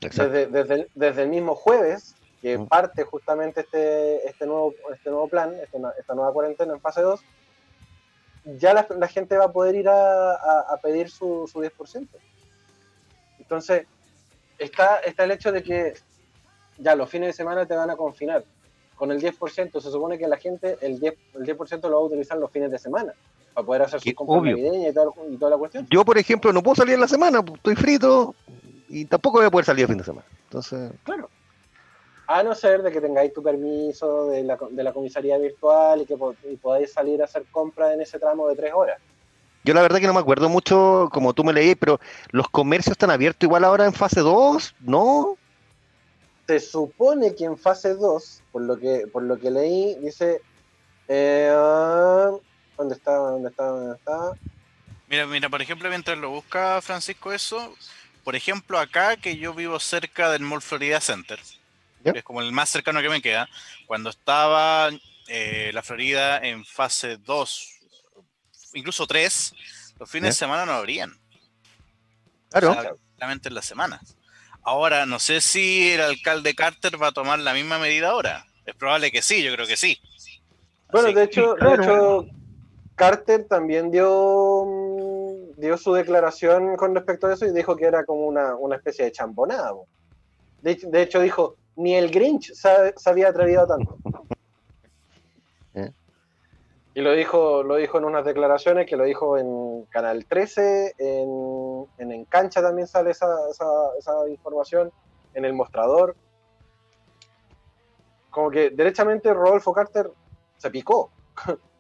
[0.01, 5.53] desde, desde, desde, el mismo jueves, que parte justamente este, este, nuevo, este nuevo plan,
[5.61, 7.21] este esta nueva cuarentena en fase 2,
[8.45, 12.07] ya la, la gente va a poder ir a, a, pedir su, su 10%.
[13.41, 13.89] Entonces,
[14.57, 15.95] está, está el hecho de que
[16.77, 18.45] ya los fines de semana te van a confinar
[18.99, 22.01] con el 10%, se supone que la gente el 10%, el 10 lo va a
[22.01, 23.15] utilizar los fines de semana
[23.55, 25.87] para poder hacer sus compras navideñas y, toda la cuestión.
[25.91, 28.35] Yo, por ejemplo, no puedo salir en la semana, pues, estoy frito
[28.89, 30.27] y tampoco voy a poder salir el fin de semana.
[30.45, 31.31] Entonces, claro.
[32.27, 36.05] A no ser de que tengáis tu permiso de la, de la comisaría virtual y
[36.05, 36.17] que
[36.61, 38.99] podáis salir a hacer compras en ese tramo de tres horas.
[39.65, 42.93] Yo la verdad que no me acuerdo mucho, como tú me leí, pero los comercios
[42.93, 45.37] están abiertos igual ahora en fase 2, ¿no?
[46.49, 50.41] Se supone que en fase 2, por lo que, por lo que leí, dice.
[51.07, 51.53] Eh,
[52.77, 53.17] ¿Dónde está?
[53.17, 53.65] ¿Dónde está?
[53.67, 54.33] ¿Dónde está?
[55.09, 57.77] Mira, mira, por ejemplo, mientras lo busca Francisco eso,
[58.25, 61.39] por ejemplo, acá que yo vivo cerca del Mall Florida Center,
[62.03, 63.47] que es como el más cercano que me queda,
[63.87, 64.89] cuando estaba
[65.27, 67.69] eh, la Florida en fase 2,
[68.73, 69.55] incluso 3,
[69.99, 71.15] los fines de semana no abrían.
[72.51, 72.99] Claro.
[73.19, 74.18] solamente en las semanas.
[74.63, 78.45] Ahora, no sé si el alcalde Carter va a tomar la misma medida ahora.
[78.67, 79.99] Es probable que sí, yo creo que sí.
[80.93, 82.27] Bueno, de hecho, de hecho,
[82.95, 88.05] Carter también dio, mm, dio su declaración con respecto a eso y dijo que era
[88.05, 89.73] como una, especie de champonada.
[90.63, 92.69] De, de, hecho, dijo, ni el Grinch se,
[93.07, 93.97] había atrevido a tanto.
[96.99, 101.87] Y lo dijo, lo dijo en unas declaraciones, que lo dijo en Canal 13, en,
[101.97, 104.91] en Cancha también sale esa, esa, información,
[105.33, 106.17] en el mostrador.
[108.31, 110.11] Como que derechamente Rodolfo Carter
[110.57, 111.13] se picó.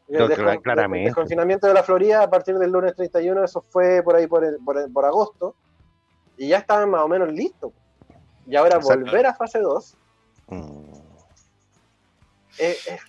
[0.06, 1.08] el, claramente.
[1.08, 4.46] el, confinamiento de la Florida a partir del lunes 31, eso fue por ahí por,
[4.64, 5.56] por, agosto,
[6.36, 7.72] y ya estaban más o menos listos.
[8.46, 9.96] Y ahora volver a fase 2
[10.46, 10.92] mm.
[12.60, 13.00] es, es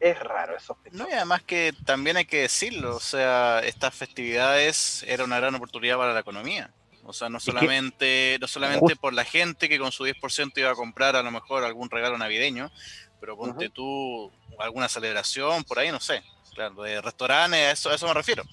[0.00, 0.78] raro eso.
[0.92, 5.54] No, y además que también hay que decirlo, o sea, estas festividades era una gran
[5.54, 6.72] oportunidad para la economía.
[7.04, 10.74] O sea, no solamente, no solamente por la gente que con su 10% iba a
[10.74, 12.70] comprar a lo mejor algún regalo navideño,
[13.18, 16.22] pero ponte tú alguna celebración por ahí, no sé.
[16.54, 18.44] Claro, de restaurantes, a eso, a eso me refiero.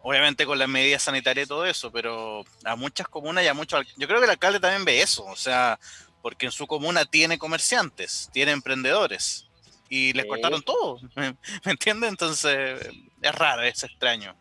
[0.00, 3.86] Obviamente con las medidas sanitarias y todo eso, pero a muchas comunas y a muchos...
[3.96, 5.78] Yo creo que el alcalde también ve eso, o sea,
[6.22, 9.46] porque en su comuna tiene comerciantes, tiene emprendedores
[9.88, 10.98] y les cortaron todo.
[11.16, 12.10] ¿Me, entiendes?
[12.10, 12.88] Entonces
[13.22, 14.34] es raro, es extraño.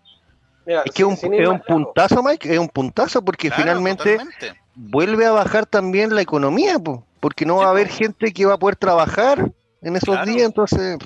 [0.65, 4.17] es que un, es un puntazo, Mike, es un puntazo porque finalmente
[4.75, 6.77] vuelve a bajar también la economía,
[7.19, 9.51] porque no va a haber gente que va a poder trabajar
[9.81, 10.97] en esos días, entonces...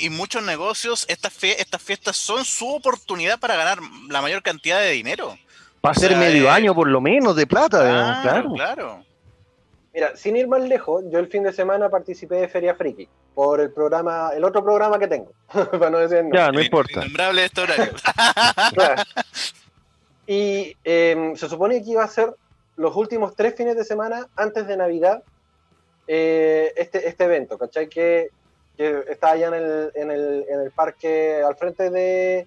[0.00, 4.90] y, muchos negocios, estas, estas fiestas son su oportunidad para ganar la mayor cantidad de
[4.90, 5.38] dinero.
[5.84, 8.52] Va a ser medio año por lo menos de plata, claro.
[8.52, 9.07] claro.
[9.94, 13.60] Mira, sin ir más lejos, yo el fin de semana participé de Feria Friki, por
[13.60, 16.34] el programa, el otro programa que tengo, para no decir no.
[16.34, 17.00] Ya, no importa.
[17.00, 17.92] Innombrable este horario.
[18.74, 19.02] Claro.
[20.30, 22.34] Y eh, se supone que iba a ser
[22.76, 25.22] los últimos tres fines de semana antes de Navidad
[26.06, 27.88] eh, este, este evento, ¿cachai?
[27.88, 28.28] Que,
[28.76, 32.46] que está allá en el, en, el, en el parque al frente de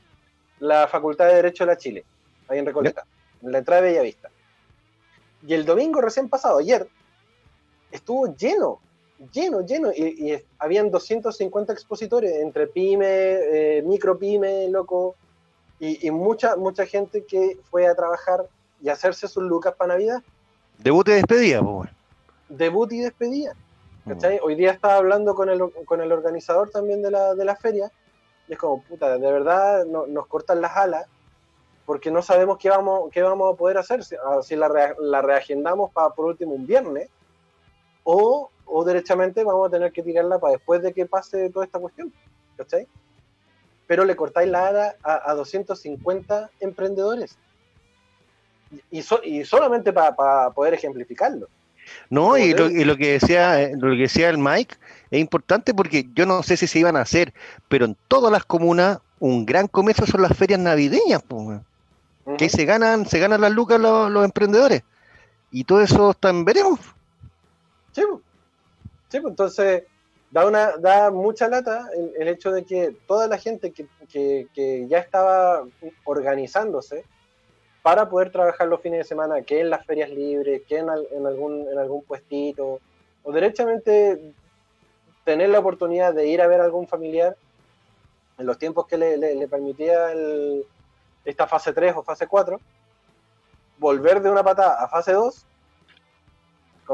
[0.60, 2.06] la Facultad de Derecho de la Chile,
[2.48, 3.04] ahí en Recoleta,
[3.42, 4.30] en la entrada de Bellavista.
[5.46, 6.88] Y el domingo recién pasado, ayer,
[7.92, 8.80] estuvo lleno,
[9.34, 15.16] lleno, lleno, y, y habían 250 expositores entre pyme, eh, micro pyme, loco,
[15.80, 18.46] y, y mucha, mucha gente que fue a trabajar
[18.82, 20.22] y hacerse sus lucas para Navidad,
[20.78, 21.90] Debut y despedida, pues.
[22.50, 23.54] debut y despedida.
[24.06, 24.10] Mm.
[24.14, 24.40] ¿cachai?
[24.42, 27.92] Hoy día estaba hablando con el, con el organizador también de la, de la feria,
[28.48, 31.06] y es como, puta, de verdad no- nos cortan las alas,
[31.86, 34.96] porque no sabemos qué vamos, qué vamos a poder hacer, si, ah, si la, rea-
[35.00, 37.10] la reagendamos para por último un viernes,
[38.04, 41.80] o, o derechamente vamos a tener que tirarla para después de que pase toda esta
[41.80, 42.12] cuestión,
[42.58, 42.88] ¿cachai?
[43.88, 47.38] Pero le cortáis la ala a, a 250 emprendedores.
[48.90, 51.48] Y, so- y solamente para poder ejemplificarlo.
[52.10, 54.76] No, y lo, y lo que decía, lo que decía el Mike
[55.10, 57.34] es importante porque yo no sé si se iban a hacer,
[57.68, 61.60] pero en todas las comunas un gran comienzo son las ferias navideñas, pues,
[62.38, 64.84] que se ganan, se ganan las lucas los, los emprendedores.
[65.52, 66.80] Y todo eso están veremos.
[67.94, 68.04] Sí.
[69.10, 69.84] Sí, entonces
[70.30, 74.88] da una da mucha lata el, hecho de que toda la gente que, que- que
[74.88, 75.66] ya estaba
[76.06, 77.04] organizándose
[77.82, 81.26] para poder trabajar los fines de semana, que en las ferias libres, que en, en
[81.28, 82.80] algún en algún puestito,
[83.24, 84.34] o derechamente
[85.26, 87.36] tener la oportunidad de ir a ver a algún familiar
[88.38, 90.66] en los tiempos que le, le- le permitía el-
[91.26, 92.60] esta fase 3 o fase 4,
[93.78, 95.46] volver de una patada a fase 2.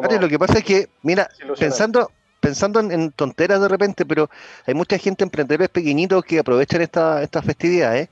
[0.02, 1.30] Como lo que pasa es que, mira,
[1.60, 4.30] pensando, pensando en, en tonteras de repente, pero
[4.66, 8.10] hay mucha gente, emprendedores pequeñitos que aprovechan esta- estas festividades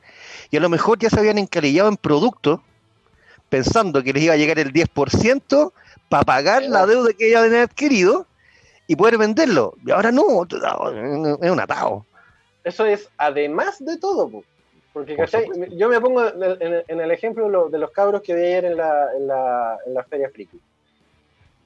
[0.52, 2.60] y a lo mejor ya se habían encalillado en productos
[3.50, 5.74] pensando que les iba a llegar el 10%
[6.10, 8.26] para pagar la deuda que ya habían adquirido
[8.88, 9.74] y poder venderlo.
[9.86, 12.06] Y ahora no, es un atado.
[12.64, 14.44] Eso es además de todo, po.
[14.94, 15.46] porque Por ¿cachai?
[15.46, 15.76] supuesto.
[15.76, 18.66] yo me pongo en el, en ejemplo de lo- de los cabros que vi ayer
[18.66, 20.60] en la, en la, en la feria friki.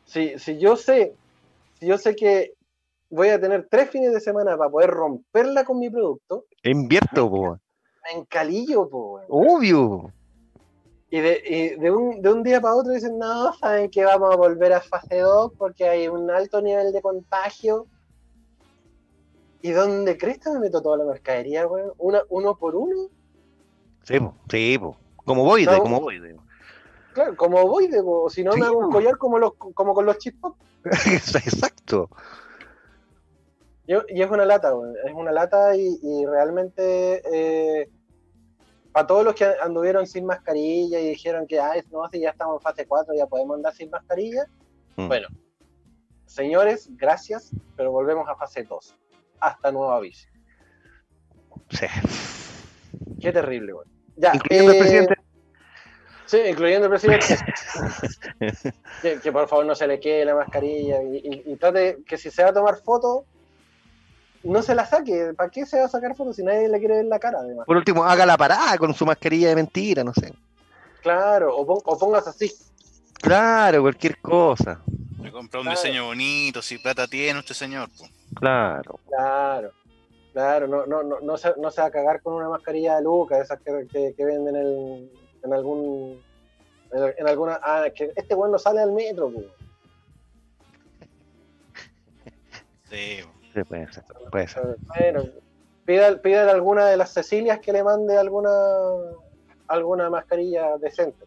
[0.10, 1.14] Si, si yo sé,
[1.80, 2.54] si yo sé que
[3.12, 7.60] voy a tener tres fines de semana para poder romperla con mi producto, Invierto, po.
[8.04, 10.12] me encalillo, po, obvio.
[11.12, 14.34] Y, de, y de, un, de un día para otro dicen, no, saben que vamos
[14.34, 17.86] a volver a fase 2 porque hay un alto nivel de contagio.
[19.62, 21.94] ¿Y dónde crees que me meto toda la mercadería, weón?
[22.00, 23.10] Una, uno por uno.
[24.04, 24.98] Sí, po, sí, po.
[25.24, 25.82] como voy de, No.
[25.84, 26.36] como voy de.
[27.20, 29.94] Claro, como voy de, o si no Sí, me hago un collar como los como
[29.94, 30.54] con los chispos.
[30.86, 32.10] Exacto.
[33.86, 34.72] Y, y es una lata,
[35.06, 37.90] es una lata y, y realmente eh,
[38.94, 42.56] para todos los que anduvieron sin mascarilla y dijeron que Ay, no, si ya estamos
[42.56, 44.48] en fase 4 ya podemos andar sin mascarilla.
[44.96, 45.08] Mm.
[45.10, 45.28] Bueno,
[46.26, 48.96] señores, gracias, pero volvemos a fase 2.
[49.42, 50.30] Hasta nuevo aviso.
[51.70, 51.86] Sí.
[53.20, 53.88] Qué terrible, weón.
[54.16, 55.29] Ya, Incluyendo el eh, presidente.
[56.30, 57.26] Sí, incluyendo el presidente.
[59.02, 62.18] que, que por favor no se le quede la mascarilla y, y- y trate que
[62.18, 63.26] si se va a tomar foto,
[64.44, 65.34] no se la saque.
[65.36, 67.66] ¿Para qué se va a sacar foto si nadie le quiere ver la cara, además?
[67.66, 70.32] Por último, haga la parada con su mascarilla de mentira, no sé.
[71.02, 72.52] Claro, o, pon- o pongas así.
[73.22, 74.82] Claro, cualquier cosa.
[75.18, 75.82] Me compró un Claro.
[75.82, 77.90] diseño bonito, si plata tiene usted, señor.
[77.98, 78.06] po.
[78.36, 79.00] Claro.
[79.10, 79.72] Claro,
[80.32, 83.02] claro, no, no, no, no, se, no se va a cagar con una mascarilla de
[83.02, 85.10] Luca, esas que, que, que venden en,
[85.44, 86.22] en algún.
[86.92, 87.60] En, en alguna.
[87.62, 89.32] Ah, es que este weón no sale al metro.
[92.90, 93.20] Sí.
[93.54, 94.78] Sí, puede ser, puede ser.
[94.98, 95.24] Bueno,
[95.86, 98.50] pídale, pídale a alguna de las Cecilias que le mande alguna
[99.68, 101.26] alguna mascarilla decente.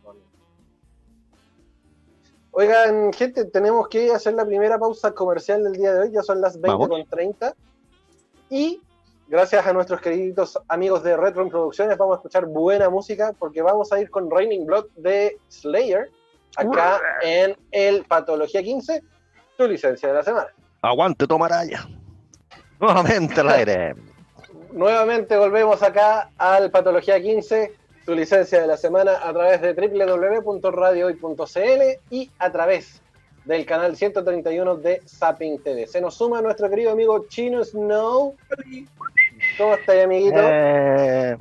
[2.54, 6.40] Oigan, gente, tenemos que hacer la primera pausa comercial del día de hoy, ya son
[6.40, 6.88] las Vamos.
[6.90, 7.54] 20.30.
[8.50, 8.82] Y
[9.32, 13.90] gracias a nuestros queridos amigos de Retro Producciones, vamos a escuchar buena música porque vamos
[13.90, 16.10] a ir con Raining Blood de Slayer
[16.54, 19.02] acá en el Patología 15,
[19.56, 20.48] tu licencia de la semana.
[20.82, 21.88] Aguante, tomaraya.
[22.78, 23.94] Nuevamente al aire.
[24.72, 27.72] Nuevamente volvemos acá al Patología 15,
[28.04, 33.02] tu licencia de la semana a través de www.radiohoy.cl y a través
[33.44, 35.86] del canal 131 de Zapping TV.
[35.86, 38.36] Se nos suma nuestro querido amigo Chino Snow.
[39.58, 40.36] ¿Cómo estás, amiguito?
[40.38, 41.36] Eh,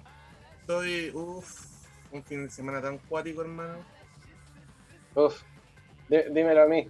[0.62, 1.66] Estoy, uff,
[2.12, 3.76] un fin de semana tan cuático, hermano.
[5.16, 5.42] Uf,
[6.10, 6.88] dí- dímelo a mí.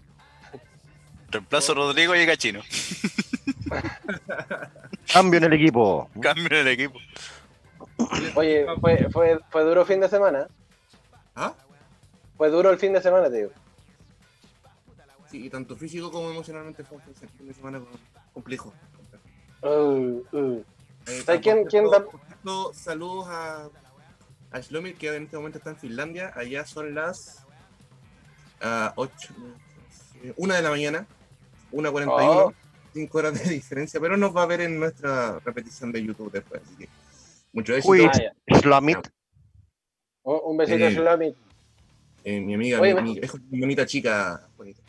[1.30, 2.62] Reemplazo a Rodrigo y Gachino.
[5.14, 6.10] Cambio en el equipo.
[6.22, 7.00] Cambio en el equipo.
[8.36, 10.48] Oye, fue, fue, fue duro fin de semana.
[11.36, 11.54] ¿Ah?
[12.38, 13.52] Fue duro el fin de semana, te digo.
[15.30, 17.82] Sí, y tanto físico como emocionalmente fue un fin de semana
[18.34, 18.74] complejo.
[19.62, 20.66] Uh, uh.
[21.08, 22.06] Eh, ¿Sabes quién- quién da-
[22.74, 23.70] Saludos a,
[24.52, 26.32] a Shlomir, que en este momento está en Finlandia.
[26.36, 27.46] Allá son las
[28.62, 29.34] ah, 8,
[30.24, 31.08] eh, 1 de la mañana,
[31.72, 32.54] 1.41, Oh.
[32.94, 36.62] 5 horas de diferencia, pero nos va a ver en nuestra repetición de YouTube después.
[36.64, 36.90] Así que
[37.54, 37.92] mucho éxito.
[37.92, 38.10] Uy.
[38.60, 39.08] Slamit.
[40.24, 40.92] Un, besito, Eh.
[40.92, 41.36] Shlomi.
[42.24, 44.48] Eh, mi amiga, Oye, mi, me- mi- es chica.
[44.56, 44.82] bonita.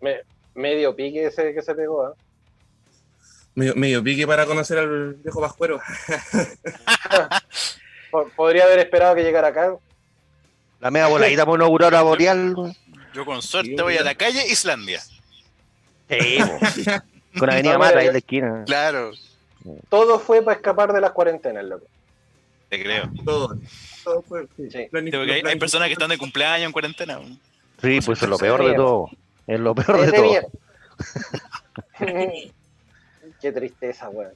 [0.00, 0.22] Me-
[0.54, 2.14] medio pique ese que se pegó, ¿ah?
[3.54, 5.80] Medio, medio pique para conocer al viejo Pascuero.
[8.10, 9.74] Po- Podría haber esperado que llegara acá.
[10.80, 12.54] La media voladita por una aurora boreal.
[13.14, 15.00] Yo con suerte Sí, voy a la calle Islandia.
[16.08, 16.38] Sí.
[17.38, 18.62] Con Avenida No, Mata ahí en la esquina.
[18.66, 19.12] Claro,
[19.88, 21.86] Todo fue para escapar de las cuarentenas, loco.
[22.68, 23.04] te creo.
[23.24, 23.56] Todo.
[24.04, 24.46] Todo fue.
[24.56, 24.88] Sí.
[24.90, 27.20] hay, hay personas que están de cumpleaños en cuarentena.
[27.80, 29.08] Sí, pues es lo peor de todo.
[29.46, 30.50] Es lo peor de Es de todo.
[33.42, 34.32] Qué tristeza, weón.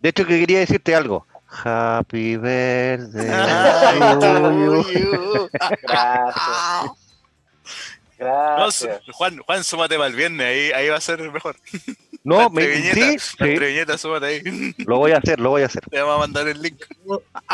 [0.00, 1.26] De hecho, que quería decirte algo.
[1.48, 3.28] Happy birthday.
[3.30, 5.48] Ay, to you.
[8.18, 9.00] Gracias.
[9.06, 9.12] No.
[9.12, 11.56] Juan, Juan, súmate para el viernes, ahí, ahí va a ser mejor.
[12.24, 14.74] No, Entre me, viñetas, sí, sí, viñetas, súmate ahí.
[14.78, 15.82] lo voy a hacer, lo voy a hacer.
[15.88, 17.04] Te vamos a mandar el link, Sí,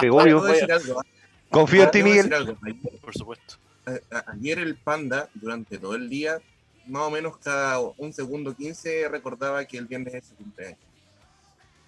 [0.02, 0.40] Debo obvio.
[0.42, 1.02] decir algo.
[1.50, 2.56] Confío en ti, Miguel.
[3.02, 3.56] por supuesto.
[3.84, 6.38] a- a- Ayer el panda, durante todo el día,
[6.86, 10.78] más o menos cada un segundo 15, recordaba que el viernes es su cumpleaños.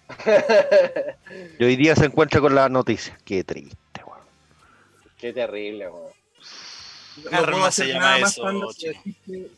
[1.59, 3.17] Y hoy día se encuentra con la noticia.
[3.25, 4.19] Qué triste, weón.
[5.17, 6.11] Qué terrible, weón.
[7.31, 8.93] No puedo se hacer llama nada más eso, panda que chino.
[9.25, 9.51] decirte-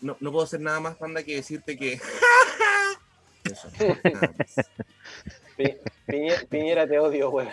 [0.00, 2.00] no, no puedo hacer nada más panda que decirte que.
[3.44, 3.68] Eso,
[4.02, 4.66] nada más.
[5.56, 7.48] Pi- Piñe- Piñera, te odio, weón.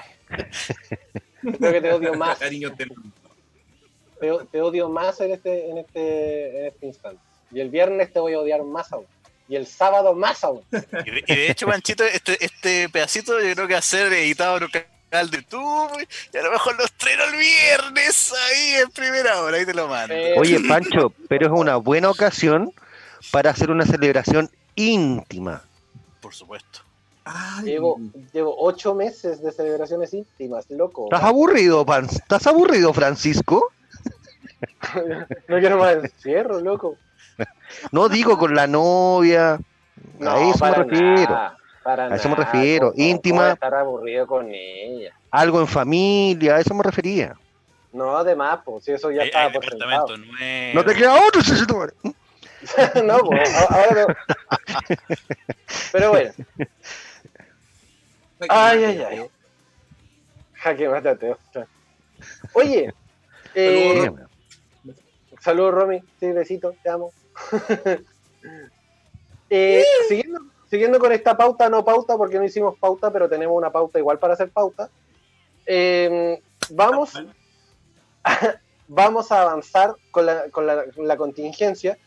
[1.42, 2.40] Creo que te odio más.
[2.40, 2.88] Cariño, te-
[4.24, 7.22] Te, te odio más en este, en, este, en este instante.
[7.52, 9.06] Y el viernes te voy a odiar más aún.
[9.50, 10.62] Y el sábado más aún.
[10.72, 14.14] Y de, y de hecho, Panchito, este, este pedacito yo creo que va a ser
[14.14, 18.82] editado en un canal de YouTube y a lo mejor lo estreno el viernes ahí
[18.82, 20.14] en primera hora, ahí te lo mando.
[20.16, 22.72] Eh, Oye, Pancho, pero es una buena ocasión
[23.34, 25.64] para hacer una celebración íntima.
[26.22, 26.80] Por supuesto.
[27.26, 28.00] Ay, Llevo,
[28.32, 31.06] llevo ocho meses de celebraciones íntimas, loco.
[31.12, 32.06] ¿Estás aburrido, Pan?
[32.06, 33.72] ¿Estás aburrido, Francisco?
[35.48, 36.98] No quiero más encierro, loco.
[37.92, 39.60] No digo con la novia.
[40.22, 41.32] a eso me refiero.
[41.34, 43.52] nada, para A eso me refiero, ¿Cómo- cómo íntima.
[43.52, 45.14] estar aburrido con ella.
[45.32, 47.36] Algo en familia, a eso me refería.
[47.92, 50.08] No, además, pues, si eso ya Hay, estaba hay por sentado.
[50.74, 51.42] No te queda otro,
[51.78, 51.94] Madre.
[53.04, 54.16] no, pues, ahora no.
[55.92, 56.32] Pero bueno,
[58.50, 59.30] ay, ay, ay.
[60.54, 61.32] Jaque mátate.
[61.32, 61.68] ostras.
[62.54, 62.94] Oye,
[63.54, 64.12] eh.
[65.44, 66.04] Saludos, Romy.
[66.20, 67.12] Sí, besito, te amo.
[69.50, 73.72] Eh, siguiendo, siguiendo con esta pauta, no pauta, porque no hicimos pauta, pero tenemos una
[73.72, 74.90] pauta igual para hacer pauta.
[75.66, 77.14] Eh, vamos,
[78.88, 81.98] vamos a avanzar con la, con la- con la contingencia,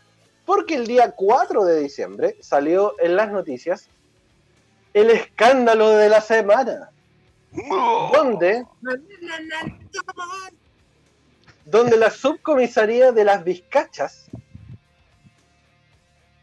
[0.44, 3.88] porque el día 4 de diciembre salió en las noticias
[4.94, 6.90] el escándalo de la semana,
[8.12, 8.64] donde,
[11.66, 14.30] donde la subcomisaría de las Vizcachas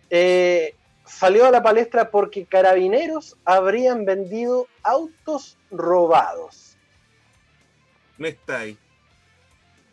[0.09, 6.77] eh, salió a la palestra porque carabineros habrían vendido autos robados.
[8.17, 8.77] No está ahí.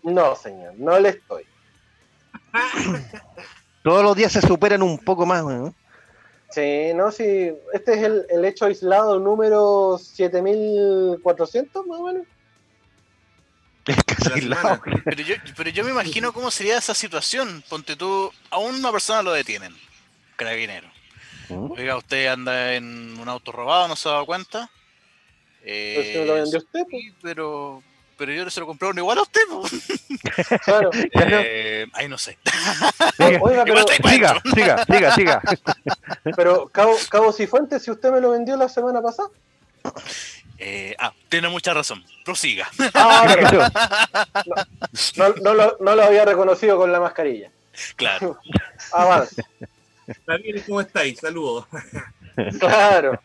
[0.02, 1.44] No, señor, no le estoy.
[3.84, 5.74] Todos los días se superan un poco más, weón.
[6.50, 12.26] Sí, no, sí, este es el, el hecho aislado número 7400, más o menos.
[15.04, 17.64] Pero yo, pero yo me imagino cómo sería esa situación.
[17.68, 19.74] Ponte tú, a una persona lo detienen,
[20.36, 20.88] carabinero.
[21.48, 21.72] ¿Mm?
[21.72, 24.70] Oiga, usted anda en un auto robado, no se ha dado cuenta.
[25.62, 27.82] Eh, Pero si me lo vendió usted, pues, sí, pero,
[28.16, 29.40] pero yo se lo compré uno igual a usted.
[29.48, 29.62] po.
[30.64, 30.90] claro.
[30.92, 32.38] Eh, ahí no sé.
[33.40, 35.42] Oiga, pero, Siga, siga, siga, siga.
[36.36, 39.28] pero Cabo, Cabo Cifuentes, si usted me lo vendió la semana pasada.
[40.62, 42.04] Eh, ah, tiene mucha razón.
[42.22, 42.68] Prosiga.
[42.94, 44.66] Ah, Claro.
[45.16, 47.50] no, no lo, no lo había reconocido con la mascarilla.
[47.96, 48.38] Claro.
[48.92, 49.42] Avance.
[50.66, 51.18] ¿cómo estáis?
[51.18, 51.66] Saludos.
[52.58, 53.20] Claro.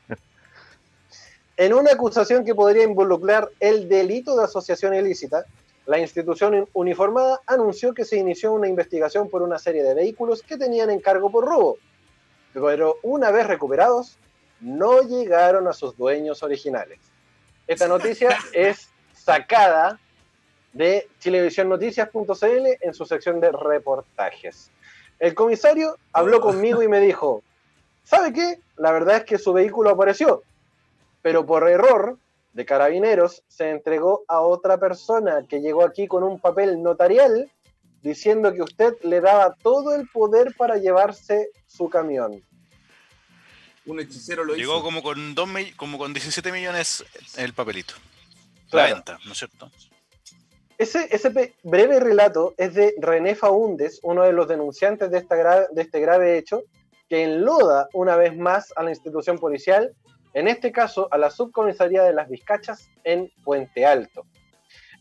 [1.56, 5.46] En una acusación que podría involucrar el delito de asociación ilícita,
[5.86, 10.58] la institución uniformada anunció que se inició una investigación por una serie de vehículos que
[10.58, 11.78] tenían encargo por robo.
[12.54, 14.18] pero una vez recuperados,
[14.60, 17.00] no llegaron a sus dueños originales.
[17.68, 20.00] Esta noticia es sacada
[20.74, 24.70] de televisionnoticias.cl en su sección de reportajes.
[25.18, 27.42] El comisario habló conmigo y me dijo,
[28.04, 28.60] ¿sabe qué?
[28.78, 30.44] La verdad es que su vehículo apareció,
[31.24, 32.18] pero por error
[32.54, 37.52] de carabineros se entregó a otra persona que llegó aquí con un papel notarial
[38.04, 42.44] diciendo que usted le daba todo el poder para llevarse su camión.
[43.86, 44.84] Un hechicero lo Llegó hizo.
[44.84, 47.04] como con, dos como con 17 millones
[47.38, 47.94] el papelito.
[48.70, 48.90] Claro.
[48.90, 49.72] La venta, ¿no es cierto?
[50.78, 55.82] Ese, breve relato es de René Faúndes, uno de los denunciantes de, esta gra- de
[55.84, 56.64] este grave hecho,
[57.08, 59.94] que enloda una vez más a la institución policial,
[60.34, 64.26] en este caso a la subcomisaría de las Vizcachas en Puente Alto.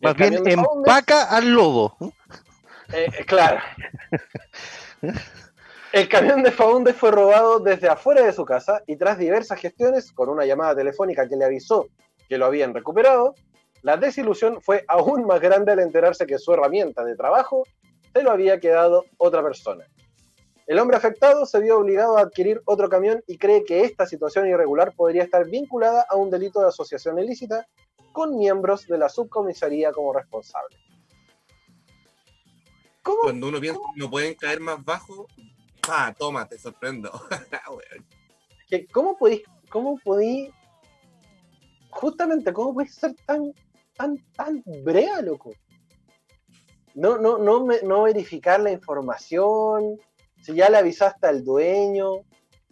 [0.01, 1.97] El Más bien empaca al lobo.
[2.93, 3.61] Eh, eh, claro.
[5.95, 10.11] El camión de Faúndes fue robado desde afuera de su casa y tras diversas gestiones,
[10.11, 11.87] con una llamada telefónica que le avisó
[12.29, 13.37] que lo habían recuperado,
[13.83, 17.63] la desilusión fue aún más grande al enterarse que su herramienta de trabajo
[18.13, 19.85] se lo había quedado otra persona.
[20.67, 24.49] El hombre afectado se vio obligado a adquirir otro camión y cree que esta situación
[24.49, 27.69] irregular podría estar vinculada a un delito de asociación ilícita
[28.11, 30.77] con miembros de la subcomisaría como responsable.
[33.01, 35.29] ¿Cómo Cuando uno piensa que no pueden caer más bajo,
[35.89, 37.11] ah, toma, te sorprendo.
[38.93, 40.51] Cómo podéis, cómo podéis,
[41.91, 43.53] justamente, cómo podéis ser tan,
[43.97, 45.53] tan, tan brea, loco.
[46.95, 50.01] No, no, no, me- no verificar la información,
[50.43, 52.23] si ya le avisaste al dueño,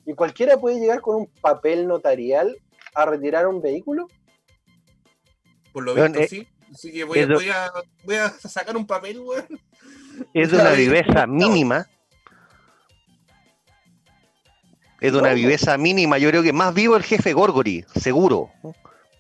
[0.05, 2.57] y cualquiera puede llegar con un papel notarial
[2.95, 4.09] a retirar un vehículo.
[5.73, 6.49] Por lo visto, eh, sí.
[6.73, 7.71] Así que voy, voy a,
[8.05, 9.61] voy a sacar un papel, weón.
[10.35, 11.49] Es de una viveza no.
[11.49, 11.87] mínima.
[15.03, 16.17] Es de una viveza mínima.
[16.19, 18.51] Yo creo que más vivo el jefe Gorgory, seguro.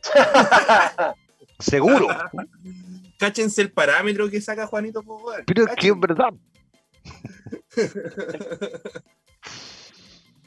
[1.58, 2.08] Seguro.
[3.18, 5.44] Cáchense el parámetro que saca Juanito, po, weón.
[5.46, 6.34] Pero es que es verdad.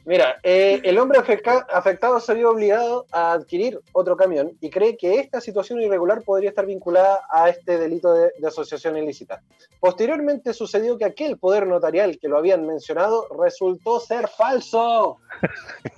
[0.08, 4.98] Mira, eh, el hombre afecta- afectado se vio obligado a adquirir otro camión y cree
[4.98, 9.42] que esta situación irregular podría estar vinculada a este delito de, de asociación ilícita.
[9.80, 15.18] Posteriormente sucedió que aquel poder notarial que lo habían mencionado resultó ser falso.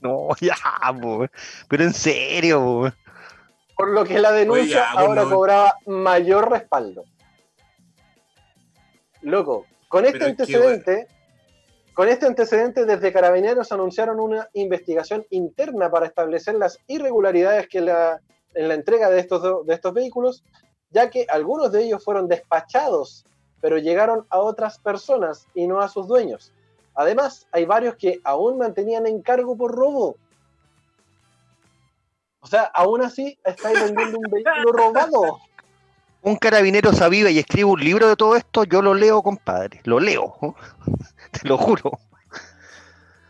[0.00, 0.56] No, ya,
[1.00, 1.26] po.
[1.68, 2.58] pero en serio.
[2.60, 2.92] po.
[3.76, 7.04] Por lo que la denuncia Oye, ya, ahora cobraba mayor respaldo.
[9.22, 11.08] Loco, con este Pero es que, antecedente,
[11.98, 17.86] con este antecedente desde Carabineros anunciaron una investigación interna para establecer las irregularidades que en
[18.68, 20.44] la entrega de estos, de estos vehículos,
[20.90, 23.24] ya que algunos de ellos fueron despachados,
[23.60, 26.52] pero llegaron a otras personas y no a sus dueños.
[26.94, 30.14] Además, hay varios que aún mantenían encargo por robo.
[32.38, 35.40] O sea, aún así estáis vendiendo un vehículo robado.
[36.22, 39.80] Un carabinero se aviva y escribe un libro de todo esto, yo lo leo, compadre.
[39.84, 40.36] Lo leo.
[41.30, 41.92] Te lo juro.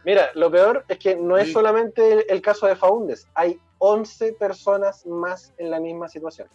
[0.05, 4.33] Mira, lo peor es que no es solamente el, el caso de Faúndes, hay 11
[4.33, 6.49] personas más en la misma situación.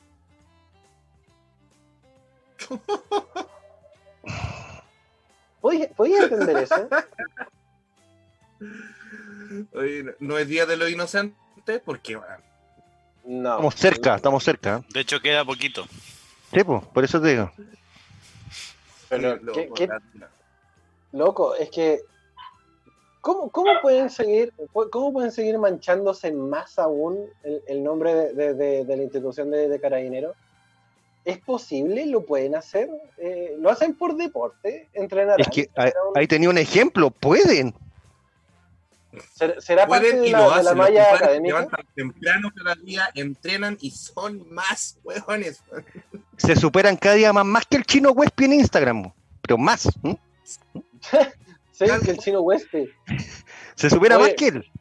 [5.62, 6.90] ¿Podéis podéis entender eso?
[9.74, 12.42] Oye, no- es día de los inocentes, porque, weón.
[13.26, 13.52] No.
[13.52, 14.84] Estamos cerca, estamos cerca.
[14.94, 15.86] De hecho, queda poquito.
[16.54, 17.52] Sí, po, por eso te digo.
[19.10, 20.02] Pero, Loco, ¿qué- qué- la-
[21.12, 22.02] loco, es que
[23.22, 24.54] ¿cómo, cómo pueden seguir
[24.92, 29.52] cómo pueden seguir manchándose más aún el, el nombre de, de- de- de la institución
[29.52, 30.36] de, de Carabineros?
[31.26, 32.06] ¿Es posible?
[32.06, 32.90] ¿Lo pueden hacer?
[33.18, 34.90] Eh, ¿Lo hacen por deporte?
[34.94, 35.40] ¿Entrenarán?
[35.40, 37.74] Es que ahí, ¿Será un- ahí tenía un ejemplo, pueden.
[39.34, 41.56] ¿Ser- ¿Será parte Pueden de y la, lo de la malla académica?
[41.60, 45.64] levantan temprano cada día, entrenan y son más huevones.
[45.72, 45.86] weón.
[46.38, 49.12] Se superan cada día más, más que el chino Wespi en Instagram,
[49.42, 49.88] pero más.
[51.72, 52.88] Sí, que el chino Huespe.
[53.76, 54.26] Se supera Oye.
[54.28, 54.72] más que él.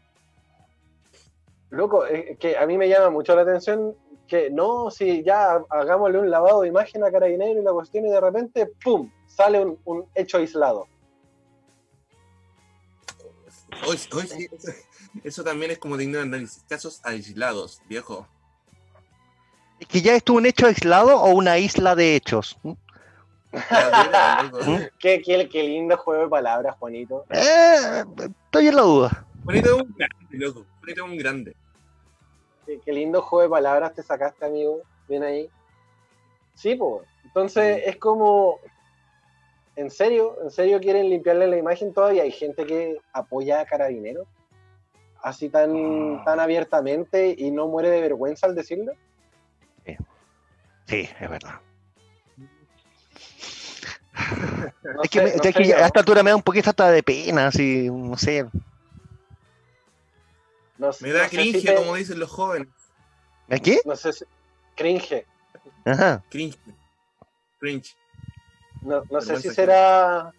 [1.70, 3.96] Loco, es que a mí me llama mucho la atención
[4.28, 8.10] que no, si ya hagámosle un lavado de imagen a Carabinero y la cuestión y
[8.10, 10.86] de repente, ¡pum!, sale un, un hecho aislado.
[13.86, 14.72] Hoy- hoy sí, eso,
[15.24, 16.64] eso también es como digno de análisis.
[16.68, 18.26] Casos aislados, viejo.
[19.80, 22.56] Es que ya estuvo un hecho aislado o una isla de hechos.
[22.62, 22.76] ¿m?
[23.52, 24.58] Ya, mira, loco.
[24.98, 27.26] Qué, qué, qué lindo juego de palabras, Juanito.
[27.30, 28.04] Eh,
[28.44, 29.26] estoy en la duda.
[29.44, 30.66] Juanito es un grande, loco.
[30.78, 31.56] Juanito es un grande.
[32.64, 34.82] Qué, qué lindo juego de palabras te sacaste, amigo.
[35.08, 35.50] Bien ahí.
[36.54, 37.02] Sí, pues.
[37.24, 38.58] Entonces es como.
[39.76, 40.36] ¿En serio?
[40.42, 42.22] ¿En serio quieren limpiarle la imagen todavía?
[42.24, 44.26] ¿Hay gente que apoya a Carabineros?
[45.22, 46.22] Así tan, Ah.
[46.24, 48.92] tan abiertamente y no muere de vergüenza al decirlo.
[50.86, 51.60] Sí, es verdad.
[54.82, 55.76] No es que, sé, me- no es sé que yo.
[55.76, 58.46] a esta altura me da un poquito hasta de pena, así, no sé.
[60.76, 62.68] No sé- Me da no sé si cringe, te- como dicen los jóvenes.
[63.48, 63.80] ¿A qué?
[63.84, 64.24] No sé si-
[64.76, 65.24] Cringe.
[65.84, 66.22] Ajá.
[66.30, 66.58] Cringe.
[67.58, 67.96] Cringe.
[68.82, 69.54] No, no sé si ajena.
[69.54, 70.32] será.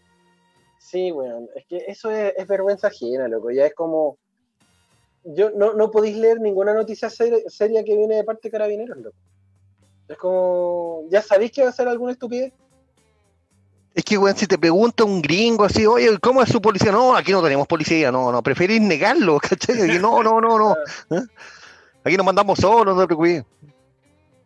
[0.79, 1.47] Sí, weón.
[1.55, 3.51] Es que eso es, es vergüenza ajena, loco.
[3.51, 4.17] Ya es como.
[5.25, 8.97] Yo no, no podéis leer ninguna noticia ser- seria que viene de parte de carabineros,
[8.97, 9.15] loco.
[10.07, 11.03] Es como.
[11.09, 12.51] Ya sabéis que va a ser alguna estupidez.
[13.95, 16.91] Es que, weón, si te pregunta un gringo así, oye, ¿cómo es su policía?
[16.91, 19.95] No, aquí no tenemos policía, no, no, preferís negarlo, ¿cachai?
[19.95, 20.75] Y no, no, no, no.
[21.11, 21.21] ¿eh?
[22.03, 23.43] Aquí nos mandamos solos, no te preocupes.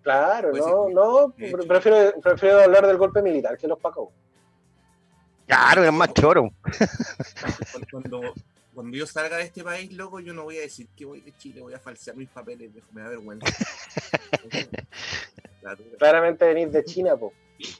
[0.08, 1.34] Claro, Pues no, sí, no.
[1.68, 4.08] Prefiero, prefiero hablar del golpe militar que los pacos.
[5.46, 6.50] Claro, es más choro.
[8.72, 11.36] Cuando, yo salga de este país, loco, yo no voy a decir que voy de
[11.36, 13.48] Chile, voy a falsear mis papeles, me da vergüenza.
[16.00, 17.34] Claramente venís de China, po.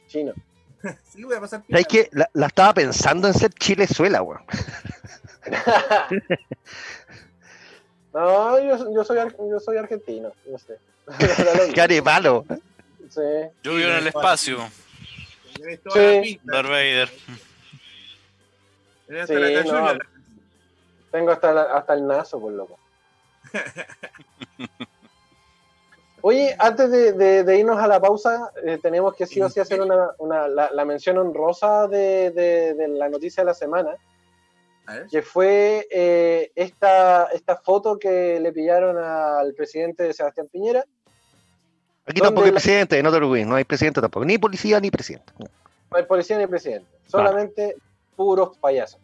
[0.06, 0.34] Chino.
[1.04, 4.42] Sí, voy a pasar ¿Sabes que la, la estaba pensando en ser Chilezuela, weón.
[8.14, 10.32] no, yo, yo, soy, ar- yo soy argentino.
[10.46, 10.78] No sé.
[11.74, 12.44] Carepalo.
[13.10, 13.20] Sí.
[13.62, 14.58] Yo vivo en el espacio,
[15.92, 16.40] Sí.
[16.44, 17.10] Darth Vader.
[19.10, 19.98] Hasta Sí, la no.
[21.10, 22.78] Tengo hasta, la- hasta el naso, por loco.
[26.20, 29.60] Oye, antes de, de- de irnos a la pausa, eh, tenemos que sí o sí
[29.60, 33.94] hacer una, una- la, la mención honrosa de, de- de la noticia de la semana.
[35.10, 40.80] Que fue eh, esta, esta foto que le pillaron al presidente de Sebastián Piñera.
[42.06, 44.24] Aquí ¿Dónde tampoco hay la- presidente, no te no hay presidente tampoco.
[44.24, 45.32] Ni policía ni presidente.
[45.38, 45.46] No
[45.96, 47.76] hay policía ni presidente, solamente
[48.16, 49.00] puros payasos.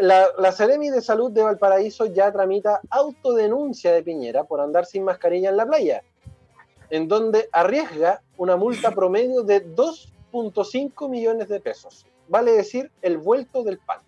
[0.00, 5.04] La, la Seremi de Salud de Valparaíso ya tramita autodenuncia de Piñera por andar sin
[5.04, 6.02] mascarilla en la playa,
[6.90, 12.06] en donde arriesga una multa promedio de 2.5 millones de pesos.
[12.28, 14.00] Vale decir, el vuelto del pan.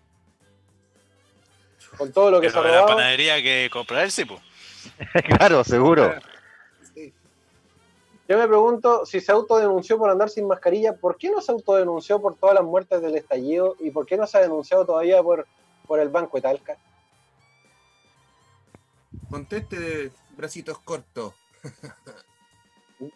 [1.97, 2.95] Con todo lo que se ha de la robado.
[2.97, 4.39] panadería que comprar el cipo.
[5.37, 6.13] claro, seguro.
[6.93, 7.13] Sí.
[8.27, 12.21] Yo me pregunto si se autodenunció por andar sin mascarilla, ¿por qué no se autodenunció
[12.21, 15.47] por todas las muertes del estallido y por qué no se ha denunciado todavía por,
[15.87, 16.77] por el Banco de Talca?
[19.29, 21.33] Conteste, bracitos cortos.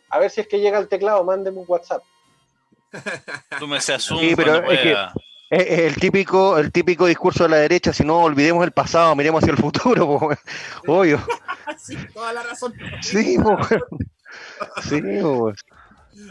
[0.09, 2.03] A ver si es que llega el teclado, mándeme un WhatsApp.
[3.59, 4.95] Tú me seas un Sí, pero es que-
[5.55, 9.51] el típico, el típico discurso de la derecha, si no olvidemos el pasado, miremos hacia
[9.51, 10.29] el futuro, po,
[10.87, 11.19] obvio.
[11.77, 12.73] sí, toda la razón.
[13.01, 13.57] Sí, po,
[14.83, 15.51] sí, po.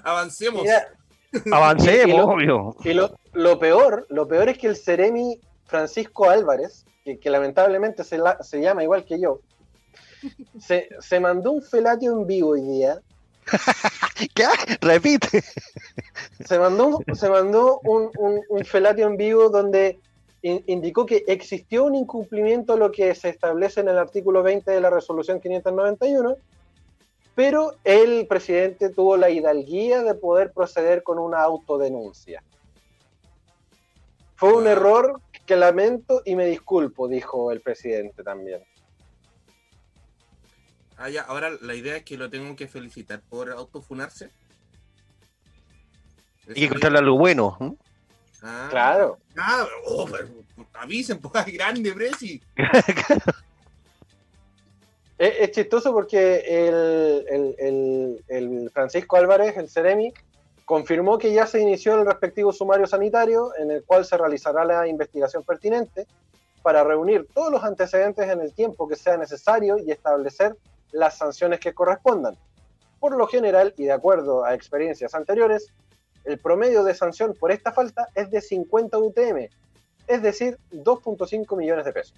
[0.05, 0.63] Avancemos.
[0.63, 0.89] Mira,
[1.53, 2.77] avancemos, Y lo- obvio.
[2.85, 8.05] y lo, lo peor, lo peor es que el Ceremi Francisco Álvarez, que, que lamentablemente
[8.05, 9.41] se, la- se llama igual que yo,
[10.61, 13.01] se, se mandó un felatio en vivo hoy día.
[14.35, 14.47] ¿Qué?
[14.81, 15.43] Repite.
[16.45, 19.99] Se mandó, se mandó un, un, un felatio en vivo donde
[20.43, 24.71] in- indicó que existió un incumplimiento de lo que se establece en el artículo 20
[24.71, 26.37] de la resolución 591,
[27.35, 32.43] pero el presidente tuvo la hidalguía de poder proceder con una autodenuncia.
[34.37, 38.63] Fue un error que lamento y me disculpo, dijo el presidente también.
[41.03, 44.31] Ah, ya, ahora la idea es que lo tengo que felicitar por autofunarse.
[46.47, 47.59] Hay que encontrarle algo bueno.
[47.61, 47.73] ¿eh?
[48.45, 49.19] Ah, Claro.
[49.37, 50.29] Ah, oh, pero,
[50.75, 52.41] avisen, pues, grande, Presi.
[55.19, 60.13] Es, es chistoso porque el, el- el- el Francisco Álvarez, el Ceremi,
[60.65, 64.87] confirmó que ya se inició el respectivo sumario sanitario en el cual se realizará la
[64.89, 66.07] investigación pertinente
[66.63, 70.57] para reunir todos los antecedentes en el tiempo que sea necesario y establecer
[70.93, 72.37] las sanciones que correspondan.
[73.01, 75.73] Por lo general, y de acuerdo a experiencias anteriores,
[76.25, 79.49] el promedio de sanción por esta falta es de 50 UTM,
[80.07, 82.15] es decir, 2.5 millones de pesos.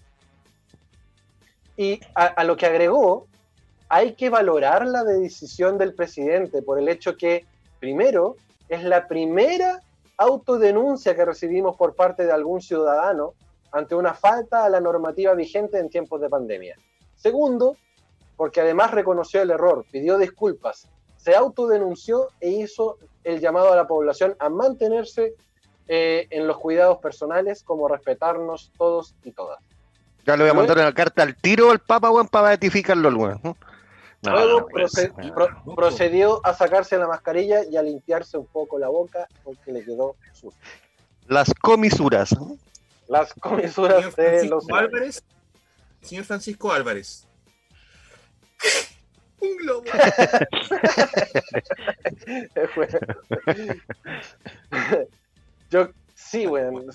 [1.77, 3.27] Y a, lo que agregó,
[3.89, 7.47] hay que valorar la decisión del presidente por el hecho que,
[7.81, 8.37] primero,
[8.69, 9.81] es la primera
[10.17, 13.35] autodenuncia que recibimos por parte de algún ciudadano
[13.73, 16.77] ante una falta a la normativa vigente en tiempos de pandemia.
[17.17, 17.77] Segundo,
[18.37, 23.87] porque además reconoció el error, pidió disculpas, se autodenunció e hizo el llamado a la
[23.87, 25.35] población a mantenerse
[25.89, 29.59] eh, en los cuidados personales como respetarnos todos y todas.
[30.27, 32.49] Ya le voy a mandar una carta al tiro al Papa, weón, para
[33.15, 33.41] weón.
[33.45, 33.55] ¿eh?
[34.23, 34.67] No, Luego no
[35.35, 39.85] pro- procedió a sacarse la mascarilla y a limpiarse un poco la boca porque le
[39.85, 40.59] quedó sucia.
[41.29, 42.35] Las comisuras.
[43.07, 45.23] Las Señor comisuras de Francisco los Álvarez.
[46.01, 47.27] Señor Francisco Álvarez.
[49.45, 49.85] Un globo.
[55.71, 56.87] Yo, sí, weón.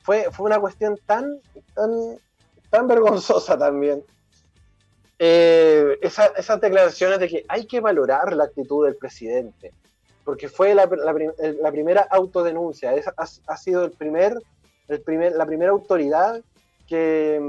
[0.00, 1.26] Fue, fue una cuestión tan,
[2.70, 4.02] tan, vergonzosa también.
[5.18, 9.72] Eh, esa- esas declaraciones de que hay que valorar la actitud del presidente,
[10.24, 11.12] porque fue la, la
[11.60, 13.14] la primera autodenuncia, es- ha,
[13.46, 14.38] ha sido el primer,
[14.86, 16.40] el primer, la primera autoridad
[16.86, 17.40] que,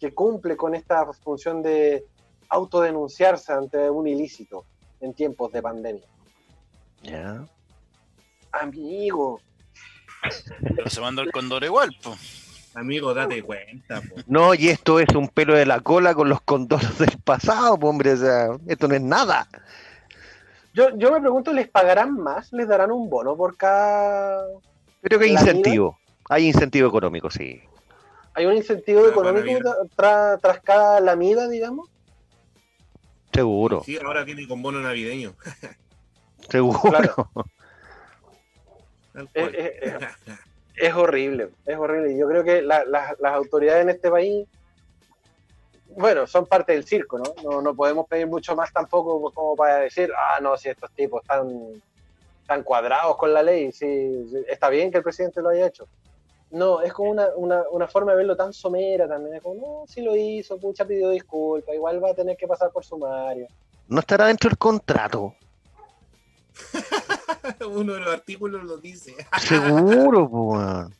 [0.00, 2.04] que cumple con esta función de
[2.50, 4.64] autodenunciarse ante un ilícito
[5.00, 6.06] en tiempos de pandemia.
[7.02, 7.44] Ya.
[8.52, 9.40] Amigo,
[10.76, 12.16] Pero se mandó el condor igual, po.
[12.74, 14.16] Amigo, date cuenta, po.
[14.26, 17.88] No, y esto es un pelo de la cola con los condoros del pasado, po,
[17.88, 18.12] hombre.
[18.12, 19.48] O sea, esto no es nada.
[20.74, 22.52] yo, yo me pregunto, ¿les pagarán más?
[22.52, 24.44] ¿Les darán un bono por cada...
[25.02, 25.98] Creo que hay ¿La incentivo.
[26.28, 27.60] Hay incentivo económico, sí.
[28.34, 31.88] ¿Hay un incentivo Ah, económico tra- tras cada lamida, digamos?
[33.32, 35.34] Seguro, Sí, ahora viene con bono navideño.
[36.50, 36.80] seguro.
[36.80, 37.30] Claro.
[39.12, 39.98] Tal Eh, eh, eh.
[40.76, 42.16] Es horrible, es horrible.
[42.16, 44.46] Yo creo que la- la- las autoridades en este país,
[45.94, 47.34] bueno, son parte del circo, ¿no?
[47.42, 47.60] ¿no?
[47.60, 51.50] No podemos pedir mucho más tampoco como para decir, ah, no, si estos tipos están,
[52.40, 55.86] están cuadrados con la ley, sí, está bien que el presidente lo haya hecho.
[56.50, 59.36] No, es como una, una, una forma de verlo tan somera también.
[59.36, 62.70] Es como, no, si lo hizo, pucha, pidió disculpas, igual va a tener que pasar
[62.72, 63.46] por sumario.
[63.88, 65.34] No estará dentro del contrato.
[67.70, 69.14] Uno de los artículos lo dice.
[69.40, 70.94] Seguro, weón.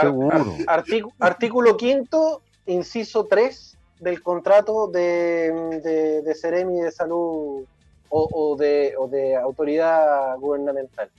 [0.00, 0.54] Seguro.
[0.66, 5.50] ar- artícu- artículo quinto, inciso 3 del contrato de,
[5.82, 7.64] de, de Ceremi de Salud
[8.08, 11.10] o, o de, o de autoridad gubernamental.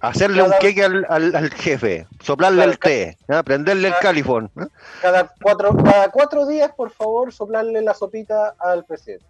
[0.00, 3.42] Hacerle un queque al, al- al jefe, soplarle el té, ¿ah?
[3.42, 4.50] prenderle el califón.
[4.56, 4.66] ¿ah?
[5.02, 9.26] Cada cuatro, cada cuatro días, por favor, soplarle la sopita al presidente.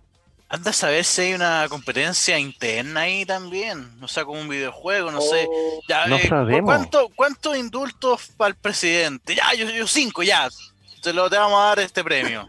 [0.48, 3.88] Anda a saber si hay una competencia interna ahí también.
[4.02, 5.46] O sea, como un videojuego, no sé.
[5.48, 6.64] O- Ya, No eh, sabemos.
[6.64, 9.34] ¿cuánto, ¿Cuántos indultos para el presidente?
[9.36, 10.48] Ya, yo, yo cinco, ya.
[11.02, 12.48] Se lo te vamos a dar este premio.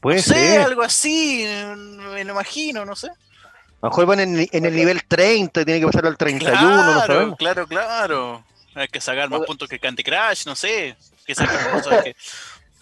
[0.00, 0.60] Puede no sé, ser.
[0.62, 1.44] algo así,
[1.76, 3.08] me lo imagino, no sé.
[3.86, 6.60] A lo mejor van en, en el nivel 30 y tiene que pasar al 31,
[6.60, 7.36] no claro, sabemos.
[7.38, 8.44] claro, claro.
[8.74, 10.96] Hay que sacar más puntos que Candy Crush, no sé.
[11.24, 12.16] Que sacar cosas que...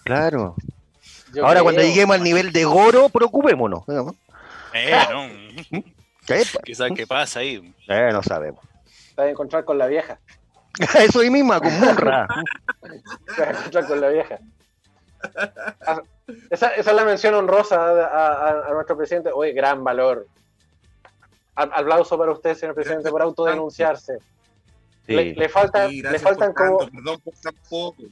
[0.02, 0.54] Claro.
[1.32, 3.86] yo Ahora, cuando lleguemos al nivel de Goro, preocupémonos.
[3.86, 4.14] ¿no?
[4.72, 4.98] Eh,
[5.70, 5.82] no.
[6.26, 6.42] ¿Qué?
[6.64, 7.74] Quizás qué pasa ahí.
[7.88, 8.60] Eh, no sabemos.
[9.14, 10.18] Te vas a encontrar con la vieja.
[10.98, 12.26] Eso ahí misma, con Munra.
[12.82, 14.38] Te vas a encontrar con la vieja.
[15.86, 16.00] Ah,
[16.50, 19.30] Esa, esa es la mención honrosa a, a- a nuestro presidente.
[19.32, 20.26] Oye, gran valor.
[21.56, 24.14] Aplauso para usted, señor presidente, por autodenunciarse.
[25.06, 25.34] Le, Sí.
[25.34, 25.48] le Sí, le
[26.02, 28.02] gracias faltan tanto, como, Perdón por tan poco.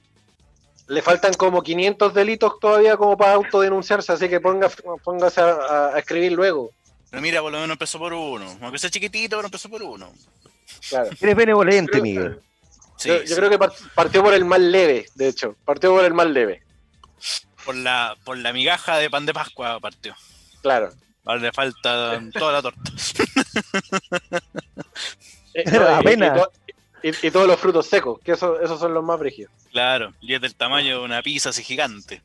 [0.89, 4.71] le faltan como 500 delitos todavía como para autodenunciarse, así que ponga,
[5.03, 6.71] póngase a, a escribir luego.
[7.11, 8.47] Pero mira, por lo menos empezó por uno.
[8.61, 10.13] Aunque sea chiquitito, pero empezó por uno.
[10.89, 11.11] Claro.
[11.21, 12.41] Eres benevolente, Creo- Miguel.
[12.97, 13.35] Sí, yo, yo sí.
[13.35, 15.57] creo que par- partió por el más leve, de hecho.
[15.65, 16.63] Partió por el más leve.
[17.65, 20.15] por la, por la migaja de pan de Pascua partió.
[20.61, 20.91] Claro.
[21.25, 22.81] Ahora le falta toda la torta.
[25.55, 26.39] Eh, Pero no, y- apenas.
[26.39, 26.53] y, to-
[27.03, 29.53] y- y todos los frutos secos, que eso, esos son los más brígidos.
[29.71, 32.23] Claro, y es del tamaño de una pizza así gigante.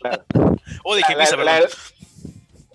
[0.00, 0.24] Claro.
[0.84, 1.70] Oh, dije La, pizza, la- perdón.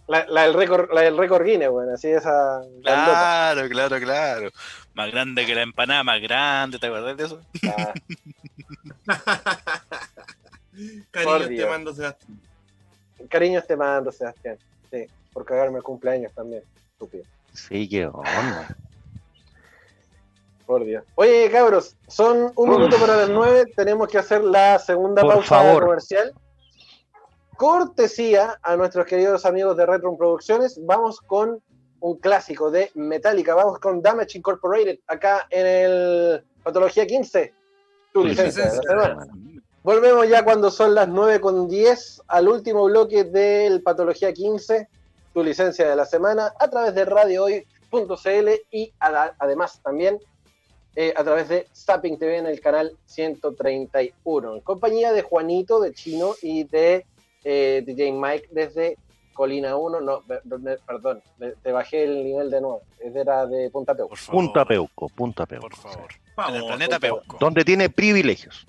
[0.07, 2.61] la- la del récord, la del récord Guinness, bueno, así esa.
[2.81, 3.11] grandota.
[3.13, 4.49] Claro, claro, claro.
[4.95, 7.41] Más grande que la empanada, más grande, ¿te acuerdas de eso?
[7.77, 7.93] Ah,
[11.11, 12.39] Cariño, te mando, Sebastián.
[13.29, 14.57] cariños te mando, Sebastián.
[14.91, 16.63] Sí, por cagarme el cumpleaños también.
[16.93, 17.23] Estúpido.
[17.53, 18.75] Sí, qué onda.
[20.65, 21.03] Por Dios.
[21.15, 22.77] Oye, cabros, son un Uf.
[22.77, 23.65] minuto para las nueve.
[23.75, 25.83] Tenemos que hacer la segunda Por pausa favor.
[25.83, 26.33] comercial.
[27.57, 30.79] Cortesía a nuestros queridos amigos de Retro Producciones.
[30.85, 31.61] Vamos con
[31.99, 33.53] un clásico de Metallica.
[33.53, 37.53] Vamos con Damage Incorporated acá en el Patología 15.
[38.13, 39.27] Tu licencia de la semana.
[39.83, 44.87] Volvemos ya cuando son las 9 con 10 al último bloque del Patología 15,
[45.33, 48.93] tu licencia de la semana, a través de radiohoy.cl y
[49.39, 50.19] además también
[50.95, 55.93] eh, a través de Zapping TV en el canal 131, en compañía de Juanito, de
[55.93, 57.05] Chino y de
[57.43, 58.97] eh, DJ Mike desde
[59.33, 61.23] Colina 1, no, per- per- perdón,
[61.63, 64.15] te bajé el nivel de nuevo, era de Punta Peuco.
[64.29, 65.69] Punta Peuco, Punta Peuco.
[65.69, 66.09] Por favor.
[66.49, 67.37] En el planeta Peuco.
[67.39, 68.67] Donde tiene privilegios.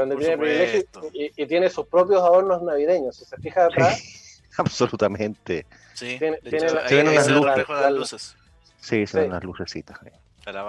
[0.00, 1.10] Donde Por tiene privilegios supuesto.
[1.18, 3.16] y, y tiene sus propios adornos navideños.
[3.16, 5.66] Si se fija atrás, Absolutamente.
[5.94, 8.36] Sí, Tiene- de tiene hecho, la- ahí tiene ahí unas luces.
[8.36, 8.36] las.
[8.80, 9.26] Sí, son Sí.
[9.28, 9.98] unas lucecitas.
[10.06, 10.12] eh.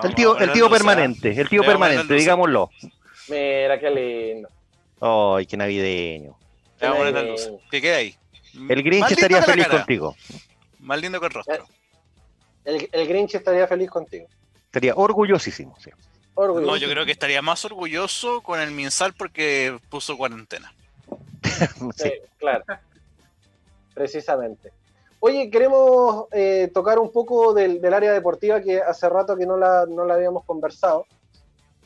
[0.04, 2.70] El tío, el tío permanente, el tío permanente, digámoslo.
[3.30, 4.50] Mira, qué lindo.
[5.00, 6.36] Ay, qué navideño.
[6.82, 7.52] Eh, luces.
[7.72, 8.16] ¿Qué queda ahí?
[8.68, 9.78] El Grinch estaría feliz cara.
[9.80, 10.16] contigo.
[10.80, 11.66] Más lindo que el rostro.
[12.66, 14.28] El, el Grinch estaría feliz contigo.
[14.66, 15.76] Estaría orgullosísimo.
[15.80, 15.92] sí.
[16.42, 16.72] Orgulloso.
[16.72, 20.74] No, yo creo que estaría más orgulloso con el Minsal porque puso cuarentena.
[21.98, 22.12] Sí.
[22.38, 22.64] Claro.
[23.94, 24.72] Precisamente.
[25.20, 29.58] Oye, queremos eh, tocar un poco del, del área deportiva que hace rato que no
[29.58, 31.06] la, no la habíamos conversado,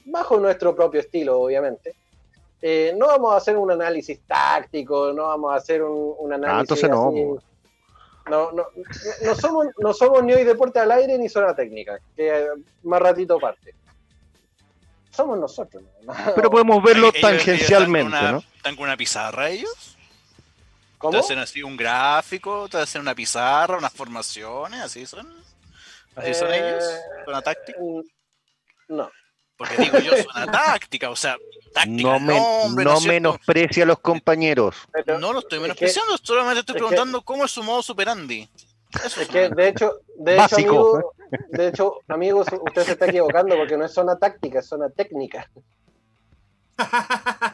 [0.05, 1.95] bajo nuestro propio estilo, obviamente.
[2.61, 6.57] Eh, no vamos a hacer un análisis táctico, no vamos a hacer un, un análisis.
[6.57, 7.49] Ah, entonces no, así-
[8.29, 8.65] no, no,
[9.25, 12.47] no somos, no somos ni hoy deporte al aire ni zona técnica, que eh,
[12.83, 13.73] más ratito parte.
[15.16, 15.84] Somos nosotros.
[16.03, 16.14] ¿no?
[16.36, 18.43] Pero podemos verlo Ellos- ellos tangencialmente, están con una- ¿no?
[18.57, 19.97] ¿Están con una pizarra ellos?
[20.97, 21.11] ¿Cómo?
[21.11, 22.68] ¿Te hacen así un gráfico?
[22.70, 24.82] ¿Te hacen una pizarra, unas formaciones?
[24.82, 25.28] ¿Así son?
[26.16, 26.84] ¿Así son Eh, ellos?
[27.26, 27.78] ¿Zona táctica?
[27.82, 28.01] Mm,
[28.95, 29.11] No.
[29.57, 31.38] Porque digo yo, zona táctica, o sea,
[31.74, 34.76] táctica, No, me- no ¿no menosprecia a los compañeros.
[34.91, 37.84] pero- No lo estoy es menospreciando, solamente estoy es que- preguntando cómo es su modo
[37.84, 38.49] superandi.
[38.93, 40.59] Eso Es es que, de hecho, de hecho, Básico.
[40.95, 41.14] amigo,
[41.49, 45.49] de hecho, amigos, usted se está equivocando porque no es zona táctica, es zona técnica.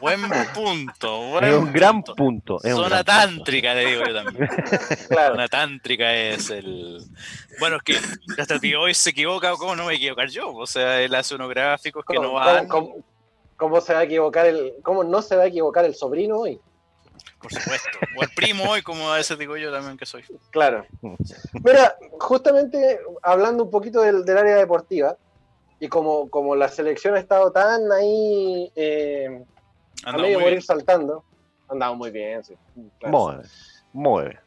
[0.00, 0.20] Buen
[0.54, 2.56] punto, buen Es un gran punto.
[2.64, 3.12] es Zona gran punto.
[3.44, 4.48] tántrica, le digo yo también.
[5.08, 5.34] Claro.
[5.34, 7.02] Zona tántrica es el.
[7.58, 10.54] Bueno, es que hasta tío hoy se equivoca, ¿cómo no me voy a equivocar yo?
[10.54, 12.66] O sea, él hace unos gráficos que ¿Cómo, no van.
[12.66, 13.04] cómo- cómo-
[13.56, 16.58] cómo se va a equivocar el, cómo no se va a equivocar el sobrino hoy?
[17.40, 17.88] Por supuesto.
[18.16, 20.24] O el primo hoy, como a veces digo yo también que soy.
[20.50, 20.84] Claro.
[21.64, 25.16] Mira, justamente hablando un poquito del, del área deportiva,
[25.80, 29.42] y como, como la selección ha estado tan ahí eh,
[30.04, 30.62] a medio morir bien.
[30.62, 31.24] saltando,
[31.68, 32.54] andamos muy bien, sí.
[32.98, 33.18] claro.
[33.18, 33.50] Muy bien,
[33.94, 34.40] muy bien.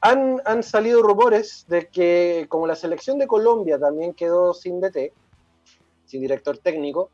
[0.00, 5.12] Han, han salido rumores de que como la selección de Colombia también quedó sin DT,
[6.06, 7.10] sin director técnico,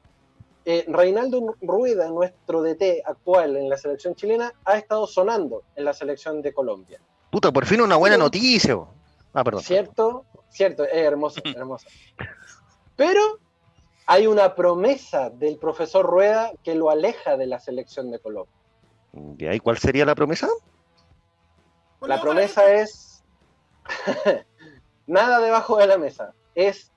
[0.70, 5.94] eh, Reinaldo Rueda, nuestro DT actual en la selección chilena, ha estado sonando en la
[5.94, 7.00] selección de Colombia.
[7.30, 8.74] Puta, por fin una buena Pero- noticia.
[8.74, 8.88] bo.
[9.32, 9.62] Ah, perdón.
[9.62, 10.26] ¿Cierto?
[10.50, 11.88] Cierto, es hermosa, hermosa.
[12.96, 13.20] Pero
[14.06, 18.52] hay una promesa del profesor Rueda que lo aleja de la selección de Colombia.
[19.38, 20.48] ¿Y ahí cuál sería la promesa?
[22.02, 23.22] La promesa es
[25.06, 26.34] nada debajo de la mesa.
[26.54, 26.92] Es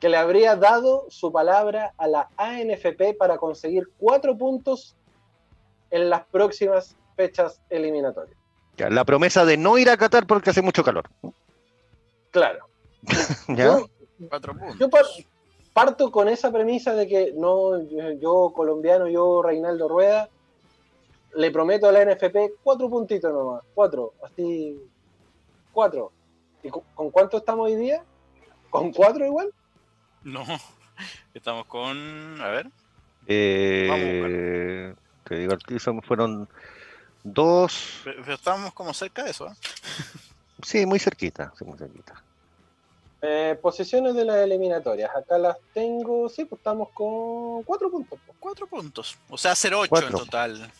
[0.00, 4.96] que le habría dado su palabra a la ANFP para conseguir cuatro puntos
[5.90, 8.36] en las próximas fechas eliminatorias.
[8.76, 11.08] Ya, la promesa de no ir a Qatar porque hace mucho calor.
[12.30, 12.66] Claro.
[13.48, 13.64] ¿Ya?
[13.64, 13.86] Yo,
[14.28, 14.78] Cuatro puntos.
[14.78, 15.04] yo par-
[15.72, 20.28] parto con esa premisa de que no, yo, yo, colombiano, yo Reinaldo Rueda,
[21.34, 24.80] le prometo a la NFP cuatro puntitos nomás, cuatro, así,
[25.72, 26.10] cuatro.
[26.62, 28.02] ¿Y con, con cuánto estamos hoy día?
[28.70, 29.52] ¿Con cuatro igual?
[30.32, 30.44] No.
[31.34, 32.40] Estamos con.
[32.40, 32.66] A ver.
[33.26, 35.56] Eh, te digo,
[36.06, 36.48] fueron
[37.22, 38.00] dos.
[38.04, 39.46] Pero pero estamos como cerca de eso.
[39.48, 39.54] ¿eh?
[40.62, 41.52] Sí, muy cerquita.
[41.58, 42.22] Sí, muy cerquita.
[43.22, 48.18] Eh, posiciones de las eliminatorias, acá las tengo, sí, pues estamos con cuatro puntos.
[48.24, 48.36] pues.
[48.38, 49.18] Cuatro puntos.
[49.28, 50.18] O sea, hacer ocho en Cuatro.
[50.18, 50.70] total.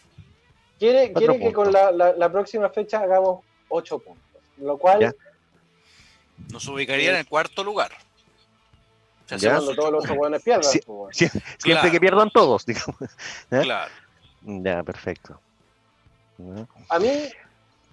[0.79, 5.13] Quiere, que con la, la- la próxima fecha hagamos ocho puntos, lo cual, Ya.
[6.53, 7.91] Nos ubicaría en el cuarto lugar.
[9.31, 9.57] O sea, Ya.
[9.57, 10.05] hacemos cuando ocho todos los puntos.
[10.11, 10.81] otros buenos pierdan, Sí.
[10.87, 11.13] pues, bueno.
[11.13, 11.91] Siempre Claro.
[11.91, 12.97] que pierdan todos, digamos.
[13.51, 13.61] ¿eh?
[13.63, 13.93] Claro.
[14.43, 15.41] Ya, perfecto.
[16.39, 16.67] Ya.
[16.89, 17.29] a mí,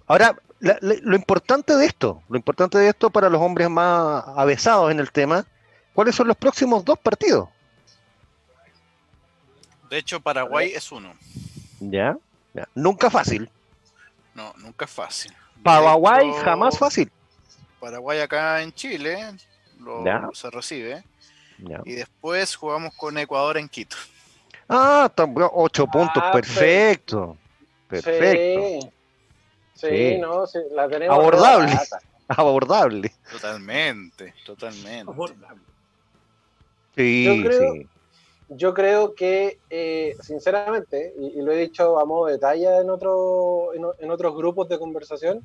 [0.08, 4.22] Ahora, la- la- lo importante de esto, lo importante de esto para los hombres más
[4.36, 5.44] avesados en el tema,
[5.92, 7.48] ¿cuáles son los próximos dos partidos?
[9.90, 11.12] De hecho, Paraguay es uno.
[11.80, 12.16] ¿Ya?
[12.54, 12.68] ya.
[12.74, 13.50] Nunca fácil.
[14.34, 15.32] No, nunca es fácil.
[15.62, 17.10] Paraguay hecho, jamás fácil.
[17.80, 19.34] Paraguay acá en Chile
[19.80, 20.28] lo, Ya.
[20.32, 21.04] se recibe.
[21.58, 21.80] Ya.
[21.84, 23.96] Y después jugamos con Ecuador en Quito.
[24.68, 25.10] Ah,
[25.52, 27.36] ocho puntos, Ah, perfecto.
[27.88, 28.20] Perfecto.
[28.24, 28.90] Sí,
[29.74, 30.18] sí, Sí.
[30.18, 31.16] no, sí, la tenemos.
[31.16, 31.66] Abordable.
[31.74, 31.98] barata.
[32.28, 33.12] Abordable.
[33.30, 35.12] Totalmente, totalmente.
[36.96, 37.86] Sí, Yo creo- sí.
[38.48, 42.90] Yo creo que, eh, sinceramente, y, y lo he dicho a modo de talla en,
[42.90, 45.44] otro, en, en otros grupos de conversación,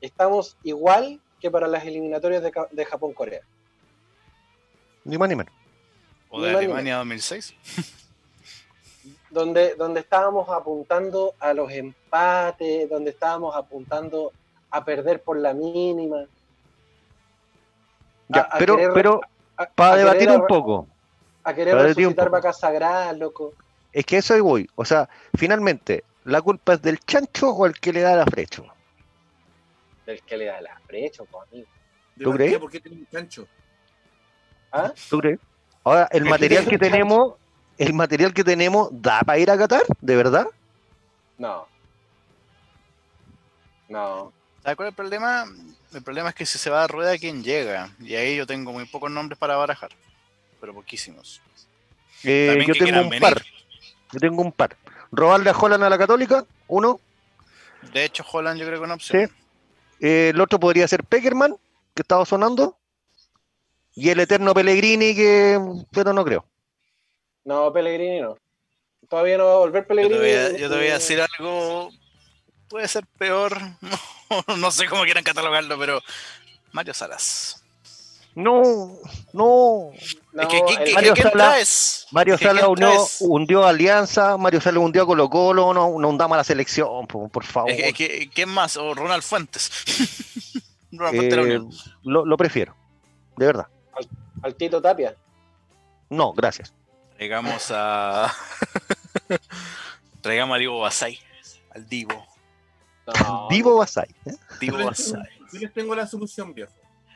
[0.00, 3.42] estamos igual que para las eliminatorias de, de Japón-Corea.
[5.04, 5.52] Ni más ni menos.
[6.28, 7.54] O de Ni Alemania 2006.
[9.30, 14.32] donde, donde estábamos apuntando a los empates, donde estábamos apuntando
[14.70, 16.24] a perder por la mínima.
[18.28, 19.20] Ya, a pero, querer- pero
[19.56, 20.86] a- para a querer debatir un poco,
[21.42, 23.52] A querer resucitar vacas sagradas, loco.
[23.92, 24.68] es que eso ahí voy.
[24.76, 28.66] O sea, finalmente, ¿la culpa es del chancho o el que le da la frecho?
[30.06, 31.66] Del que le da la brecha, po, amigo.
[32.14, 32.52] ¿De ¿Tú crees?
[32.52, 32.58] qué?
[32.60, 33.46] ¿Por qué tiene un chancho?
[34.72, 34.92] ¿Ah?
[35.84, 37.34] Ahora, el material que tenemos,
[37.78, 39.82] el material que tenemos, ¿da para ir a Qatar?
[40.00, 40.46] ¿De verdad?
[41.38, 41.66] No.
[43.88, 44.32] No.
[44.62, 45.46] ¿Sabes cuál es el problema?
[45.92, 47.90] El problema es que si se va a rueda, ¿quién llega?
[47.98, 49.90] Y ahí yo tengo muy pocos nombres para barajar,
[50.60, 51.40] pero poquísimos.
[52.22, 53.20] Eh, yo tengo un venir.
[53.20, 53.42] par.
[54.12, 54.76] Yo tengo un par.
[55.10, 57.00] Robarle a Holland a la Católica, uno.
[57.92, 59.26] De hecho, Holland yo creo que es una opción.
[59.26, 59.34] Sí.
[60.00, 61.56] Eh, el otro podría ser Peckerman,
[61.94, 62.76] que estaba sonando.
[64.00, 65.58] Y el eterno Pellegrini, que.
[65.92, 66.44] Pero no creo.
[67.44, 68.36] No, Pellegrini no.
[69.08, 70.18] Todavía no va a volver Yo te, Pellegrini.
[70.20, 71.90] voy a, yo te voy a Eh, decir algo,
[72.68, 73.58] puede ser peor,
[74.48, 76.00] no, no sé cómo quieran catalogarlo, pero
[76.72, 77.62] Mario Salas.
[78.36, 78.62] No,
[79.32, 79.90] no.
[80.32, 82.06] no, es que, ¿quién- el- quién- Mario quién Sala- traes?
[82.12, 85.74] Mario Es que Sala ¿quién unió, hundió a Alianza, Mario Sala hundió a Colo Colo,
[85.74, 87.72] no, no hundamos a la selección, por, por favor.
[88.32, 88.76] ¿Quién más?
[88.76, 89.70] O Ronald Fuentes.
[90.92, 91.60] Ronald Fuentes Eh,
[92.04, 92.76] lo prefiero,
[93.36, 93.66] de verdad.
[94.42, 95.14] Al Tito Tapia.
[96.08, 96.72] No, gracias.
[97.16, 98.32] Traigamos a.
[100.22, 101.18] Traigamos a Divo Basay.
[101.74, 102.26] Al Divo.
[103.06, 104.08] No, Divo Basay.
[104.26, 104.32] ¿eh?
[104.60, 105.38] Divo Yo les, Basay.
[105.52, 106.72] yo les tengo la solución, viejo.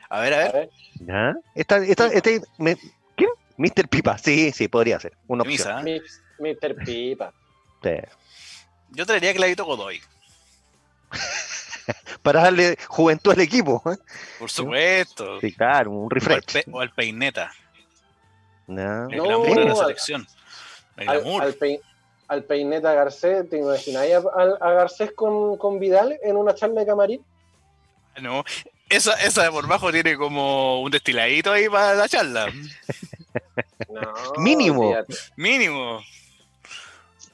[0.09, 0.69] A ver, a a ver.
[0.99, 1.33] ¿Ya?
[1.55, 2.77] Esta, esta, este, me-
[3.15, 3.29] ¿Quién?
[3.57, 3.87] Mr.
[3.89, 5.17] Pipa, sí, sí, podría ser.
[5.27, 5.67] Una opción.
[5.77, 6.01] Camisa, ¿eh?
[6.39, 6.75] mi- Mr.
[6.85, 7.33] Pipa.
[7.83, 7.89] Sí.
[8.91, 9.99] Yo traería a Clavito Godoy.
[12.21, 13.81] Para darle juventud al equipo.
[13.91, 13.97] ¿eh?
[14.39, 15.39] Por supuesto.
[15.41, 16.53] Sí, claro, un o, al refresh.
[16.53, 17.51] Pe- o al Peineta.
[18.67, 19.07] Ya.
[19.11, 20.27] El No, glamour de la selección.
[20.97, 21.43] El Al, glamour.
[21.43, 21.81] al, Pei-
[22.27, 26.81] al Peineta Garcés, ¿te imagináis a, a- a Garcés con, con Vidal en una charla
[26.81, 27.25] de camarín?
[28.21, 28.43] No,
[28.89, 32.47] esa, esa de por bajo tiene como un destiladito ahí para la charla.
[33.89, 34.95] No, Mínimo.
[35.35, 36.01] Mínimo.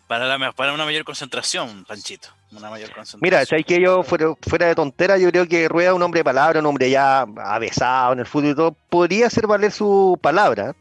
[0.07, 2.29] Para, la, para una mayor concentración, Panchito.
[2.51, 3.19] Una mayor concentración.
[3.21, 6.23] Mira, ¿sabes que yo, fuera, fuera de tontera, yo creo que Rueda, un hombre de
[6.25, 10.75] palabra, un hombre ya avesado en el fútbol y todo, podría hacer valer su palabra,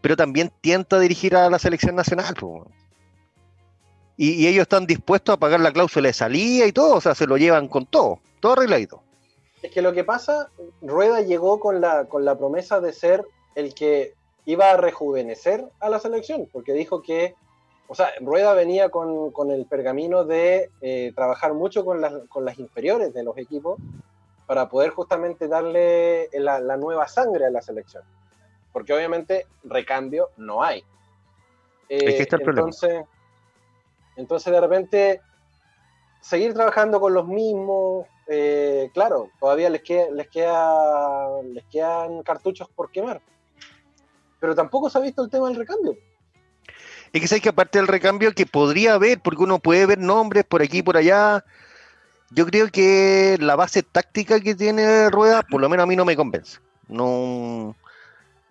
[0.00, 2.34] pero también tienta a dirigir a la selección nacional.
[4.16, 7.26] y ellos están dispuestos a pagar la cláusula de salida y todo, o sea, se
[7.26, 9.02] lo llevan con todo, todo arregladito.
[9.62, 10.48] Es que lo que pasa,
[10.80, 14.14] Rueda llegó con la, con la promesa de ser el que
[14.44, 17.34] iba a rejuvenecer a la selección, porque dijo que,
[17.92, 22.42] o sea, Rueda venía con, con el pergamino de eh, trabajar mucho con las, con
[22.42, 23.78] las inferiores de los equipos
[24.46, 28.02] para poder justamente darle la, la nueva sangre a la selección.
[28.72, 30.78] Porque obviamente recambio no hay.
[31.90, 32.68] Eh, Es que está el problema.
[32.68, 33.04] entonces,
[34.16, 35.20] entonces de repente
[36.22, 42.70] seguir trabajando con los mismos, eh, claro, todavía les queda, les queda, les quedan cartuchos
[42.70, 43.20] por quemar.
[44.40, 45.94] Pero tampoco se ha visto el tema del recambio.
[47.12, 50.44] Es que sabes que aparte del recambio que podría haber, porque uno puede ver nombres
[50.44, 51.44] por aquí y por allá,
[52.30, 56.04] yo creo que la base táctica que tiene Rueda, por lo menos a mí no
[56.06, 56.58] me convence.
[56.88, 57.76] No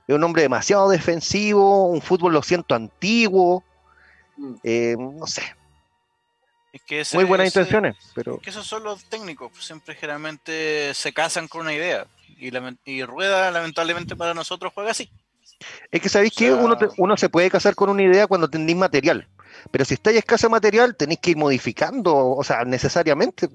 [0.08, 3.64] es un hombre demasiado defensivo, un fútbol lo siento antiguo,
[4.38, 4.54] Mm.
[4.64, 5.42] eh, no sé,
[6.74, 9.94] Es que ese- muy buenas ese- intenciones, pero que esos son los técnicos, pues, siempre
[9.96, 12.06] generalmente se casan con una idea.
[12.38, 15.10] Y Rueda, lamentablemente para nosotros, juega así.
[15.92, 18.28] Es que sabéis que O sea- uno, te- uno se puede casar con una idea
[18.28, 19.28] cuando tenéis material,
[19.72, 23.48] pero si estáis escasa material tenéis que ir modificando, o sea, necesariamente.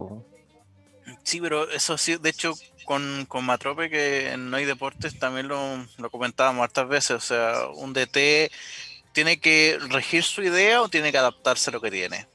[1.22, 2.54] Sí, pero eso sí, de hecho,
[2.84, 5.58] con, con Matrope, que en No hay Deportes, también lo,
[5.98, 7.10] lo comentábamos hartas veces.
[7.16, 8.50] O sea, un DT
[9.12, 12.26] tiene que regir su idea o tiene que adaptarse a lo que tiene.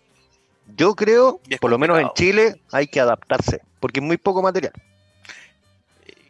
[0.75, 2.09] Yo creo, por lo menos en.
[2.15, 4.73] Chile, hay que adaptarse, porque es muy poco material.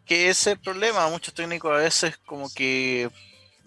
[0.05, 3.09] Que ese es el problema, muchos técnicos a veces como que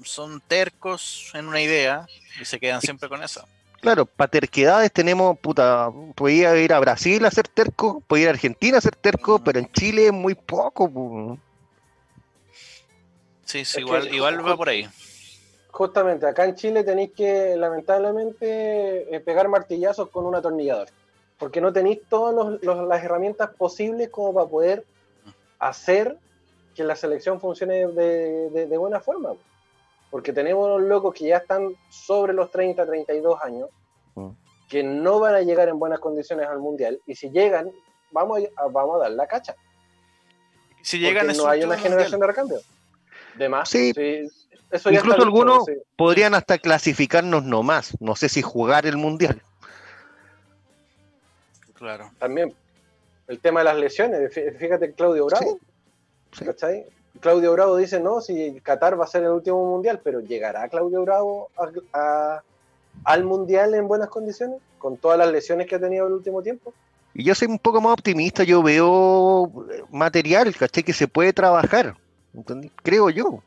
[0.05, 2.07] son tercos en una idea
[2.41, 3.47] y se quedan siempre con eso.
[3.81, 8.33] Claro, para terquedades tenemos, puta, podía ir a Brasil a ser terco, podía ir a
[8.33, 10.91] Argentina a ser terco, pero en Chile es muy poco.
[10.91, 11.39] po.
[13.45, 14.89] Sí, sí, igual, que- igual va por ahí.
[15.71, 20.89] Justamente, acá en Chile tenéis que, lamentablemente, eh, pegar martillazos con un atornillador.
[21.39, 24.85] Porque no tenéis todas las herramientas posibles como para poder
[25.59, 26.17] hacer
[26.75, 29.31] que la selección funcione de, de- de buena forma.
[30.15, 33.69] Porque tenemos unos locos que ya están sobre los 30, 32 años,
[34.15, 34.29] Mm.
[34.69, 37.01] que no van a llegar en buenas condiciones al Mundial.
[37.05, 37.73] Y si llegan,
[38.13, 39.57] vamos a, vamos a dar la cacha.
[40.83, 42.59] Si llegan no hay una generación de recambio.
[43.35, 43.69] De más.
[43.69, 43.93] Sí.
[44.71, 45.73] Eso ya Incluso algunos sí.
[45.97, 49.43] podrían hasta clasificarnos nomás, no sé si jugar el mundial.
[51.75, 52.13] Claro.
[52.21, 52.55] también
[53.27, 54.33] el tema de las lesiones.
[54.33, 55.59] Fí- Fíjate Claudio Bravo,
[56.33, 56.45] Sí.
[56.45, 56.87] ¿cachai?
[57.21, 61.03] Claudio Bravo dice, no, si Qatar va a ser el último mundial, pero ¿llegará Claudio
[61.03, 62.43] Bravo a- a-
[63.05, 64.61] al mundial en buenas condiciones?
[64.79, 66.73] Con todas las lesiones que ha tenido el último tiempo.
[67.15, 70.83] Y yo soy un poco más optimista, yo veo eh, material, ¿cachai?
[70.83, 71.95] Que se puede trabajar,
[72.35, 72.71] ¿entendí?
[72.83, 73.41] creo yo.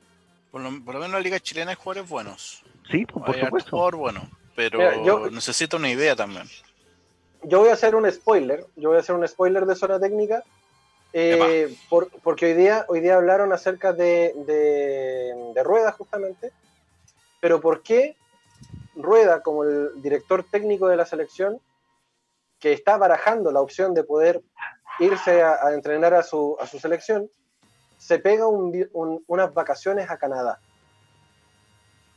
[0.51, 2.63] Por lo, por lo menos en la liga chilena hay jugadores buenos.
[2.89, 3.69] Sí, pues, por hay harto supuesto.
[3.71, 4.29] jugador bueno.
[4.55, 6.47] Pero Mira, yo- necesito una idea también.
[7.43, 8.65] Yo voy a hacer un spoiler.
[8.77, 10.43] Yo voy a hacer un spoiler de zona técnica.
[11.13, 14.33] Eh, por- porque hoy día, hoy día hablaron acerca de,
[15.63, 16.51] Rueda, justamente.
[17.39, 18.15] Pero ¿por qué
[18.95, 21.59] Rueda, como el director técnico de la selección,
[22.59, 24.41] que está barajando la opción de poder
[24.99, 27.29] irse a, entrenar a su, a su selección,
[27.97, 30.59] se pega unas vacaciones a Canadá?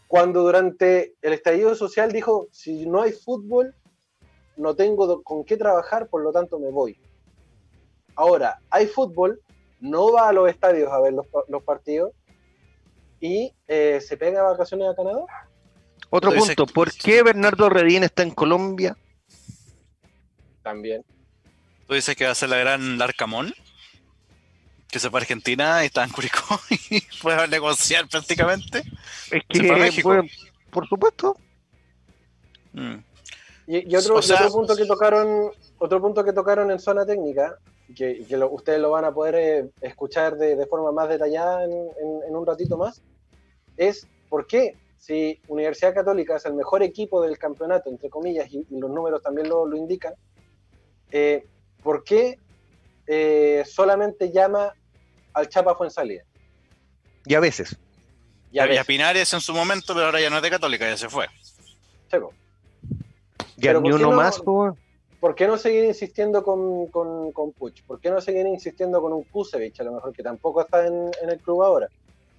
[0.08, 3.74] Cuando durante el estallido social dijo, si no hay fútbol,
[4.56, 6.98] no tengo con qué trabajar, por lo tanto me voy.
[8.16, 9.40] Ahora, hay fútbol,
[9.80, 12.12] no va a los estadios a ver los, pa- los partidos
[13.20, 15.24] y eh, se pega vacaciones a Canadá.
[16.10, 18.96] Otro punto, ¿por qué Bernardo Redín está en Colombia?
[20.62, 21.04] También.
[21.86, 23.52] Tú dices que va a ser la gran Larcamón,
[24.88, 28.80] que se fue a Argentina y está en Curicó y puede negociar prácticamente.
[29.30, 30.08] Es Se fue a que, México.
[30.08, 30.30] fue-
[30.70, 31.36] por supuesto,
[32.72, 32.98] Mm.
[33.66, 36.78] Y, y otro, O sea- y otro punto que tocaron, otro punto que tocaron en
[36.78, 37.58] zona técnica,
[37.94, 41.64] que, que lo- ustedes lo van a poder eh, escuchar de, de forma más detallada
[41.64, 43.02] en, en- en un ratito más,
[43.76, 48.66] es por qué si Universidad Católica es el mejor equipo del campeonato, entre comillas, y,
[48.70, 50.12] y los números también lo, lo indican,
[51.10, 51.44] eh,
[51.82, 52.38] ¿por qué
[53.06, 54.74] eh, solamente llama
[55.32, 56.22] al Chapa Fuensalida?
[57.26, 57.76] y a veces.
[58.52, 60.50] Y a Y a veces, Pinares en su momento, pero ahora ya no es de
[60.50, 61.26] Católica, ya se fue.
[62.10, 62.32] checo.
[63.56, 64.74] Ya Pero ni ¿por uno no- más, pues.
[65.20, 67.82] ¿Por qué no seguir insistiendo con, con, con Puch?
[67.82, 71.10] ¿Por qué no seguir insistiendo con un Kusevich, a lo mejor, que tampoco está en,
[71.22, 71.88] en el club ahora?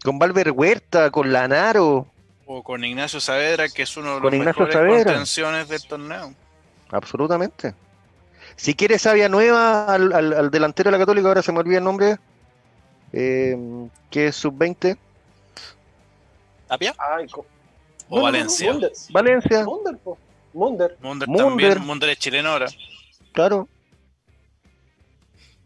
[0.03, 2.07] con Valver Huerta, con Lanaro,
[2.47, 5.03] O con Ignacio Saavedra, que es uno de Con los Ignacio mejores Saavedra.
[5.11, 6.33] contenciones del torneo.
[6.89, 7.75] absolutamente.
[8.55, 11.77] Si quiere sabia nueva al, al- al delantero de la Católica, ahora se me olvida
[11.77, 12.17] el nombre,
[13.13, 13.55] eh,
[14.09, 14.97] que es sub-20,
[16.67, 16.95] ¿Tapia?
[16.97, 17.45] Ay, ¿O No,
[18.09, 18.73] no, no, Valencia?
[19.11, 19.65] Valencia,
[20.53, 20.97] Munder.
[21.01, 21.27] Munder.
[21.27, 22.67] También, Munder es chileno ahora.
[23.33, 23.67] claro.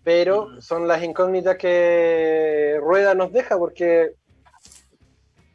[0.03, 0.61] Pero Mm.
[0.61, 4.11] son las incógnitas que Rueda nos deja porque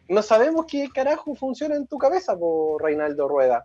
[0.08, 3.64] no sabemos qué carajo funciona en tu cabeza, por Reinaldo Rueda.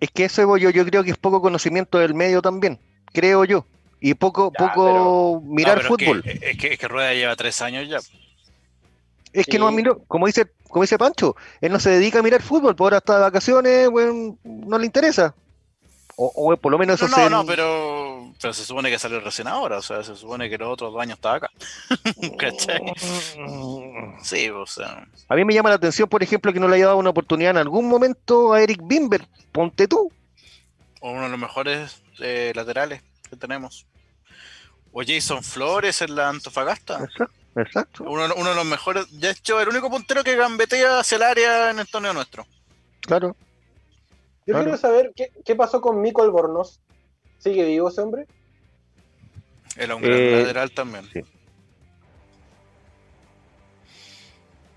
[0.00, 2.78] Es que eso yo, yo creo que es poco conocimiento del medio también,
[3.12, 3.66] creo yo.
[4.00, 6.22] Y poco, Ya, poco mirar No, pero fútbol.
[6.26, 7.98] Es que, es, que, es que Rueda lleva tres años ya.
[9.32, 9.76] Es que no Sí.
[9.76, 12.98] miró, como dice, como dice Pancho, él no se dedica a mirar fútbol, por ahora
[12.98, 15.34] está de vacaciones, weón, no le interesa.
[16.16, 18.98] O, o por lo menos No, eso no, se- no, pero, pero se supone que
[18.98, 19.78] salió recién ahora.
[19.78, 21.50] O sea, se supone que los otros dos años estaba acá.
[22.38, 22.82] ¿Cachai?
[24.22, 25.06] Sí, o sea.
[25.28, 27.52] A mí me llama la atención, por ejemplo, que no le haya dado una oportunidad
[27.52, 29.26] en algún momento a Eric Bimber.
[29.52, 30.12] Ponte tú.
[31.00, 33.86] o uno de los mejores eh, laterales que tenemos.
[34.92, 37.04] O Jason Flores en la Antofagasta.
[37.04, 37.32] Exacto.
[37.56, 38.04] Exacto.
[38.04, 39.20] Uno, uno de los mejores.
[39.20, 42.46] De hecho, el único puntero que gambetea hacia el área en el torneo nuestro.
[43.00, 43.36] Claro.
[44.46, 44.64] Yo Claro.
[44.64, 46.80] quiero saber qué, qué pasó con Mico Albornoz.
[47.38, 48.26] ¿Sigue vivo ese hombre?
[49.76, 51.08] Era un gran Eh, lateral también.
[51.12, 51.20] sí.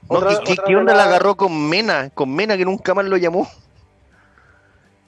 [0.09, 2.09] No, Otra- ¿qué- ¿qué, otra qué de onda la- la agarró con Mena?
[2.11, 3.49] Con Mena que nunca más lo llamó.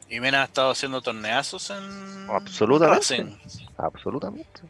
[0.10, 2.28] Y Mena ha estado haciendo torneazos en.
[2.30, 2.96] Absolutamente.
[3.18, 3.38] Racing.
[3.78, 4.62] Absolutamente.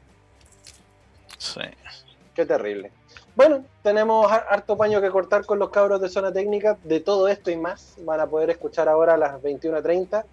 [1.37, 1.61] Sí.
[2.37, 2.91] Qué terrible.
[3.35, 6.77] Bueno, tenemos har- harto paño que cortar con los cabros de zona técnica.
[6.83, 10.23] De todo esto y más van a poder escuchar ahora a las 21.30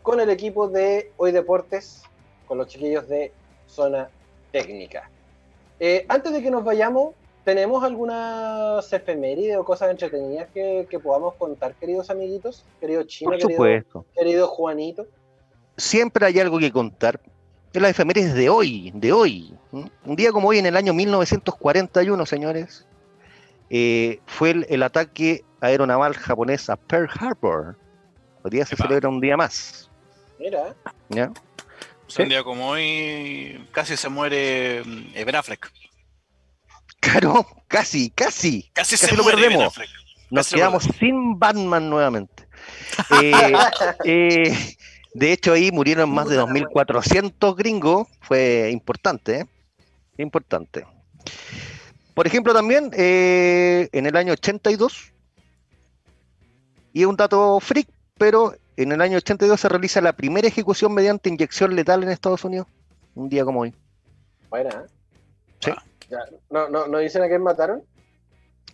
[0.00, 2.04] con el equipo de Hoy Deportes,
[2.48, 3.32] con los chiquillos de
[3.66, 4.08] zona
[4.50, 5.10] técnica.
[5.78, 11.34] Eh, antes de que nos vayamos, ¿tenemos algunas efemérides o cosas entretenidas que, que podamos
[11.34, 12.64] contar, queridos amiguitos?
[12.80, 15.06] Querido Chino, Por querido, querido Juanito.
[15.76, 17.20] Siempre hay algo que contar.
[17.72, 19.54] Es la efemérides de hoy, de hoy.
[19.70, 22.86] Un día como hoy, en el año 1941, señores,
[23.70, 27.76] eh, fue el, el ataque aeronaval japonés a Pearl Harbor.
[28.42, 28.84] Hoy día se Epa.
[28.86, 29.90] celebra un día más.
[30.38, 30.74] Mira,
[31.08, 31.32] ¿ya?
[32.08, 32.22] Sí.
[32.22, 35.72] Un día como hoy casi se muere mm, Ben Affleck.
[37.00, 38.70] Claro, casi, casi.
[38.74, 39.72] Casi, Casi se lo muere Ben perdemos.
[39.72, 39.90] Affleck.
[40.30, 42.46] Nos Casi quedamos sin Batman nuevamente.
[43.22, 43.32] Eh,
[44.04, 44.76] eh,
[45.14, 48.08] de hecho, ahí murieron más de 2.400 gringos.
[48.20, 49.46] Fue importante, ¿eh?
[50.18, 50.86] Importante.
[52.14, 55.12] Por ejemplo, también eh, en el año 82,
[56.92, 57.88] y es un dato freak,
[58.18, 62.44] pero en el año 82 se realiza la primera ejecución mediante inyección letal en Estados
[62.44, 62.66] Unidos.
[63.14, 63.74] Un día como hoy.
[64.50, 64.70] buena.
[64.70, 64.88] ¿eh?
[65.60, 65.72] Sí.
[66.10, 66.18] Ya,
[66.50, 67.82] ¿No, no, ¿No dicen a quién mataron?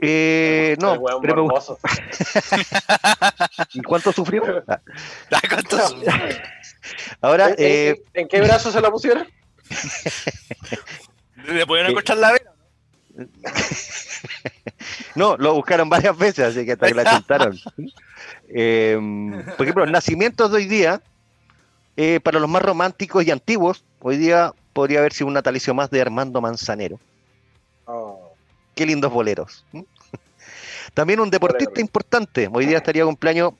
[0.00, 1.54] Eh, no, hueón pero me.
[3.74, 4.42] ¿Y cuánto sufrió?
[4.68, 4.80] Ah,
[5.30, 5.90] Ah.
[7.20, 9.26] Ahora, ¿En, en- eh, en- en qué brazo se la pusieron?
[11.46, 12.50] ¿Le pudieron Eh, encontrar la vena?
[15.14, 17.58] No, lo buscaron varias veces, así que hasta que la chuntaron.
[18.48, 18.96] Eh,
[19.56, 21.02] por ejemplo, nacimientos de hoy día,
[21.96, 25.90] eh, para los más románticos y antiguos, hoy día podría haber sido un natalicio más
[25.90, 27.00] de Armando Manzanero.
[27.86, 28.27] Oh,
[28.78, 29.64] Qué lindos boleros.
[30.94, 32.48] También un deportista importante.
[32.52, 33.54] Hoy día estaría cumpleaños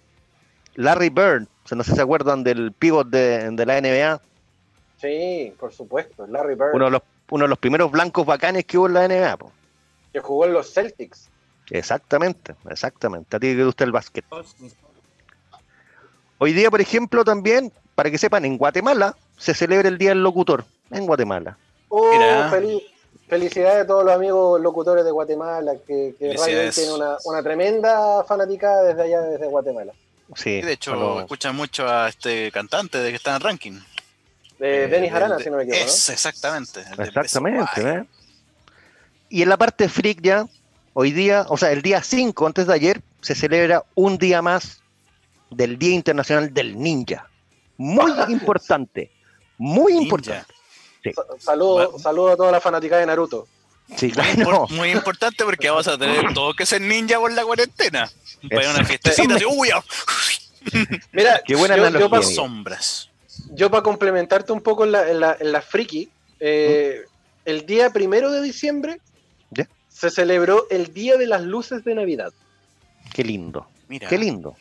[0.77, 1.49] Larry Bird.
[1.65, 4.21] O sea, No sé si se acuerdan del pivot de, de la NBA.
[5.01, 6.25] sí, por supuesto.
[6.29, 9.09] Larry Bird, Uno de, los, uno de los primeros blancos bacanes que hubo en la
[9.09, 9.37] NBA.
[9.39, 9.51] po.
[10.13, 11.29] que jugó en los Celtics.
[11.71, 13.37] Exactamente, exactamente.
[13.37, 14.25] A ti que te gusta el básquet.
[16.39, 20.23] Hoy día, por ejemplo, también, para que sepan, en Guatemala se celebra el Día del
[20.23, 20.65] Locutor.
[20.93, 21.59] En Guatemala.
[21.89, 22.51] Oh, Mira.
[22.51, 22.83] feliz-
[23.29, 28.25] felicidades a todos los amigos locutores de Guatemala, que, que Radio tiene una, una tremenda
[28.25, 29.93] fanática desde allá, desde Guatemala.
[30.35, 30.51] Sí.
[30.51, 33.81] Y de hecho, los- escuchan mucho a este cantante de que está en el ranking.
[34.59, 35.89] De Eh, Denis Arana, de- si no me equivoco, ¿no?
[35.91, 36.81] Es, exactamente.
[36.85, 37.95] de Exactamente, Guay.
[37.97, 38.05] ¿eh?
[39.31, 40.47] Y en la parte freak ya,
[40.95, 44.81] hoy día, o sea, el día 5, antes de ayer, se celebra un día más
[45.51, 47.29] del Día Internacional del Ninja.
[47.77, 49.11] Muy importante,
[49.59, 50.03] muy Ninja.
[50.05, 50.55] importante.
[51.15, 53.47] Sa- Saludo, Va- saludo a toda la fanaticada de Naruto.
[53.97, 54.31] Sí, Muy, claro.
[54.67, 58.11] impor- muy importante porque vamos a tener todo que ser ninja por la cuarentena.
[58.51, 59.71] Para ir a una fiestecita así, uy,
[61.13, 62.31] Mira, Qué buena yo, analogía, yo, pa- amigo.
[62.33, 63.09] sombras.
[63.53, 67.03] yo para complementarte un poco en la, en la, en la friki, eh,
[67.45, 69.01] el día primero de diciembre
[69.51, 69.67] ¿Ya?
[69.89, 72.33] se celebró el Día de las Luces de Navidad.
[73.15, 74.57] Qué lindo, Mira, qué lindo.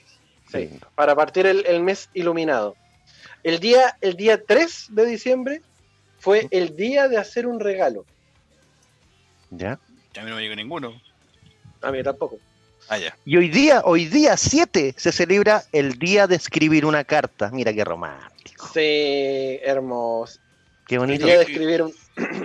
[0.52, 0.88] Sí, lindo.
[0.96, 2.76] para partir el, el mes iluminado.
[3.44, 5.62] El día, el día 3 de diciembre
[6.20, 8.06] fue el día de hacer un regalo.
[9.50, 9.80] ¿Ya?
[10.14, 11.02] ya a mí no me llegó ninguno.
[11.82, 12.38] A mí tampoco.
[12.90, 13.18] Ah, ya.
[13.26, 17.50] Y hoy día, hoy día 7, se celebra el Día de Escribir una Carta.
[17.52, 20.40] Mira qué romántico, Sí, hermoso.
[20.88, 21.26] qué El bonito.
[21.26, 21.90] día de escribir un-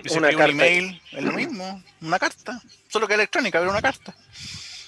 [0.04, 0.50] Y si una escribo un carta.
[0.50, 1.82] email, es lo mismo.
[2.02, 2.60] Una carta.
[2.88, 4.14] Solo que electrónica, pero una carta.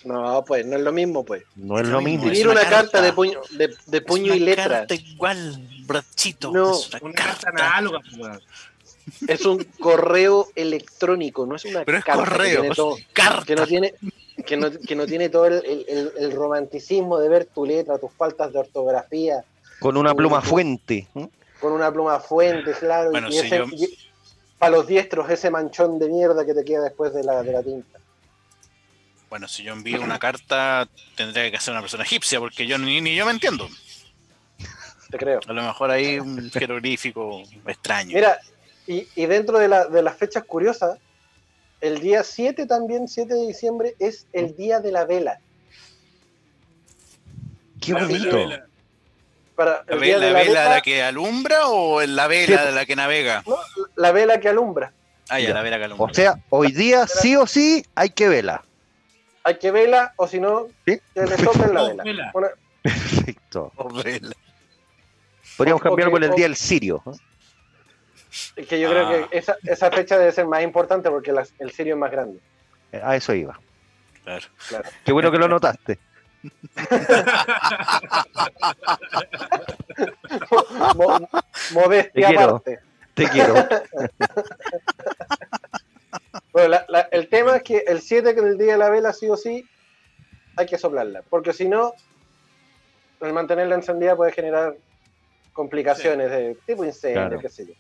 [0.04, 1.44] No, pues, no es lo mismo, pues.
[1.56, 2.32] No es lo mismo, mismo.
[2.32, 3.02] es Escribir una una, carta, carta.
[3.02, 6.50] de puño, de, de puño Es y una letra carta igual, brachito.
[6.52, 7.40] No, es una, Una carta.
[7.52, 8.38] carta análoga, pues.
[9.28, 12.46] Es un correo electrónico, no es una Pero es carta correo.
[12.46, 13.44] que tiene todo, Carta.
[13.44, 13.94] que no tiene
[14.46, 17.98] que no, que no tiene todo el, el- el- el romanticismo de ver tu letra,
[17.98, 19.44] tus faltas de ortografía,
[19.78, 21.06] Con una pluma fuente.
[21.14, 21.28] ¿m?
[21.60, 23.96] con una pluma fuente, claro, Bueno, y, si ese- yo- y-
[24.58, 27.62] para los diestros ese manchón de mierda que te queda después de la, de la
[27.62, 27.98] tinta.
[29.30, 33.00] Bueno, si yo envío una carta, tendría que ser una persona egipcia, porque yo ni,
[33.00, 33.68] ni yo me entiendo.
[35.10, 35.40] Te creo.
[35.46, 38.14] A lo mejor hay un jeroglífico extraño.
[38.14, 38.38] Mira,
[38.86, 40.98] y, y dentro de, la- de las fechas curiosas,
[41.80, 45.38] el día 7 también, 7 de diciembre, es el día de la vela.
[47.80, 48.36] Qué bonito.
[48.36, 48.66] vela.
[49.54, 52.66] Para ¿La, el día la de vela la que alumbra o la vela Sí.
[52.66, 53.42] de la que navega?
[53.46, 53.56] no,
[53.96, 54.92] la vela que alumbra.
[55.28, 55.54] Ah, ya, Ya.
[55.54, 56.10] la vela que alumbra.
[56.10, 58.64] O sea, hoy día sí o sí hay que vela.
[59.44, 60.98] Hay que vela, o si no, ¿Sí?
[61.14, 61.36] que le
[61.72, 62.02] la vela.
[62.02, 62.32] vela.
[62.82, 63.72] Perfecto.
[63.76, 64.34] O vela.
[65.56, 67.02] Podríamos O- cambiarlo por el o- día del sirio.
[68.56, 68.92] Es que yo Ah.
[68.92, 72.10] creo que esa, esa fecha debe ser más importante porque la- el sirio es más
[72.10, 72.40] grande.
[72.92, 73.58] Eh, A eso iba.
[74.24, 74.46] Claro.
[74.68, 74.88] Claro.
[75.04, 75.98] Qué bueno que lo notaste.
[80.96, 81.28] Mo-
[81.72, 82.40] modestia Te quiero.
[82.56, 82.78] aparte.
[83.14, 83.54] Te quiero.
[86.52, 88.88] Bueno, la- la- el tema es que el 7, que es el día de la
[88.88, 89.68] vela, sí o sí,
[90.56, 91.22] hay que soplarla.
[91.28, 91.94] Porque si no,
[93.20, 94.76] el mantenerla encendida puede generar
[95.52, 97.40] complicaciones de tipo incendio, Claro.
[97.40, 97.72] qué sé yo.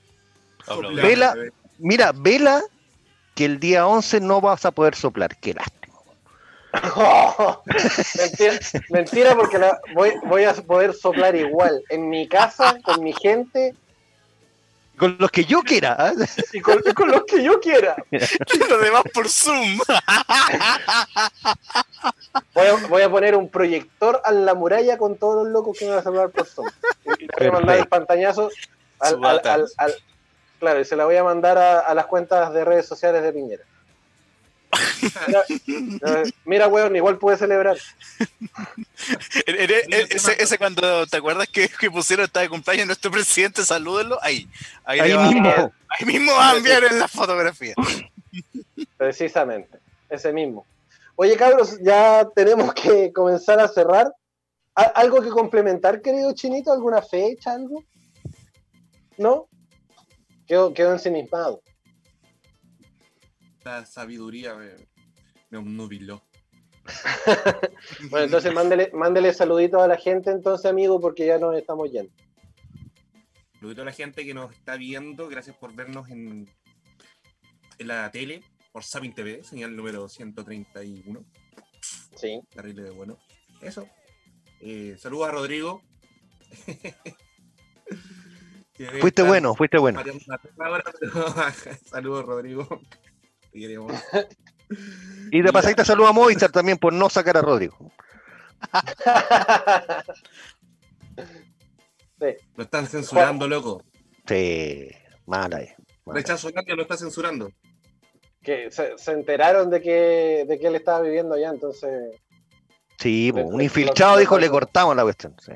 [1.02, 1.34] Vela.
[1.78, 2.62] Mira, vela
[3.34, 5.36] que el día 11 no vas a poder soplar.
[5.38, 5.82] Qué lástima.
[8.18, 8.58] mentira,
[8.90, 13.74] mentira, porque la- voy, voy a poder soplar igual en mi casa, con mi gente
[14.96, 15.94] Con los que yo quiera.
[15.98, 16.12] ¿ah?
[16.52, 17.94] y con, y con los que yo quiera.
[18.68, 19.78] Lo demás por Zoom.
[22.54, 25.84] Voy a, voy a poner un proyector a la muralla con todos los locos que
[25.84, 26.68] me van a saludar por Zoom.
[27.18, 28.50] Y voy a mandar el pantallazo
[29.00, 29.54] al, Su al- bata.
[29.54, 29.94] al- al-
[30.58, 33.32] Claro, y se la voy a mandar a, a las cuentas de redes sociales de
[33.32, 33.64] Piñera.
[35.28, 35.44] Mira,
[36.44, 37.76] mira, weón, igual pude celebrar.
[39.46, 44.48] Ese, ese cuando te acuerdas que, que pusieron esta de cumpleaños nuestro presidente, salúdenlo, ahí.
[44.84, 45.72] Ahí, Ahí va- mismo.
[45.88, 47.74] ahí mismo va a enviar en la fotografía.
[48.96, 49.78] Precisamente,
[50.08, 50.66] ese mismo.
[51.16, 54.12] Oye, cabros, ya tenemos que comenzar a cerrar.
[54.74, 56.72] ¿A- ¿Algo que complementar, querido Chinito?
[56.72, 57.84] ¿Alguna fecha, algo?
[59.18, 59.46] ¿No?
[60.46, 61.62] Quedó, quedó ensimismado.
[63.64, 64.72] La sabiduría me,
[65.50, 66.22] me obnubiló.
[68.10, 72.12] Bueno, entonces mándele, mándele saluditos a la gente, entonces, amigo, porque ya nos estamos yendo.
[73.58, 75.28] Saludito a la gente que nos está viendo.
[75.28, 76.48] Gracias por vernos en,
[77.78, 78.42] en la tele,
[78.72, 81.24] por Sapin TV, señal número 131.
[82.14, 82.40] Sí.
[82.50, 83.18] Terrible de bueno.
[83.60, 83.88] Eso.
[84.60, 85.82] Eh, saludos a Rodrigo.
[88.76, 90.02] Fuiste estar bueno, fuiste bueno.
[91.86, 92.66] Saludos, Rodrigo.
[93.52, 97.92] Y de pasadita saludo a Movistar también por no sacar a Rodrigo.
[102.56, 103.82] Lo están censurando, loco.
[104.26, 104.88] Sí,
[105.26, 105.68] mala ahí.
[106.04, 106.18] mala.
[106.18, 107.50] Rechazo Gatia lo está censurando.
[108.42, 111.90] que se, se enteraron de que, de que él estaba viviendo allá, entonces.
[112.98, 115.36] Sí, Le- un le- infiltrado dijo, le cortamos la cuestión.
[115.40, 115.52] sí.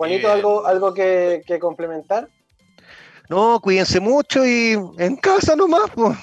[0.00, 0.30] Juanito, Bien.
[0.38, 2.30] ¿algo, algo que, que complementar?
[3.28, 6.16] No, cuídense mucho y en casa nomás, pues.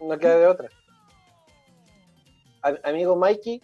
[0.00, 0.68] No queda de otra.
[2.82, 3.62] Amigo Mikey,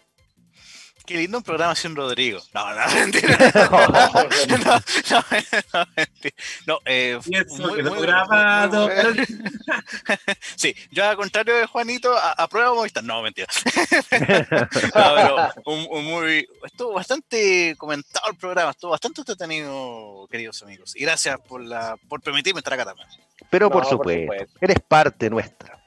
[1.04, 2.40] Qué lindo un programa sin Rodrigo.
[2.54, 3.36] No, no, mentira.
[3.54, 6.36] No, no, no, mentira.
[6.66, 7.18] No, eh,
[7.58, 8.88] muy- muy- grabado.
[9.14, 9.26] muy-
[10.56, 13.02] Sí, yo al contrario de Juanito, a- apruebo Movistar.
[13.04, 13.46] No, mentira.
[14.10, 14.68] No,
[15.14, 20.94] pero un, un muy, estuvo bastante comentado el programa, estuvo bastante entretenido, queridos amigos.
[20.96, 23.08] Y gracias por la por permitirme estar acá también.
[23.50, 25.82] Pero No, por por supuesto, eres parte nuestra.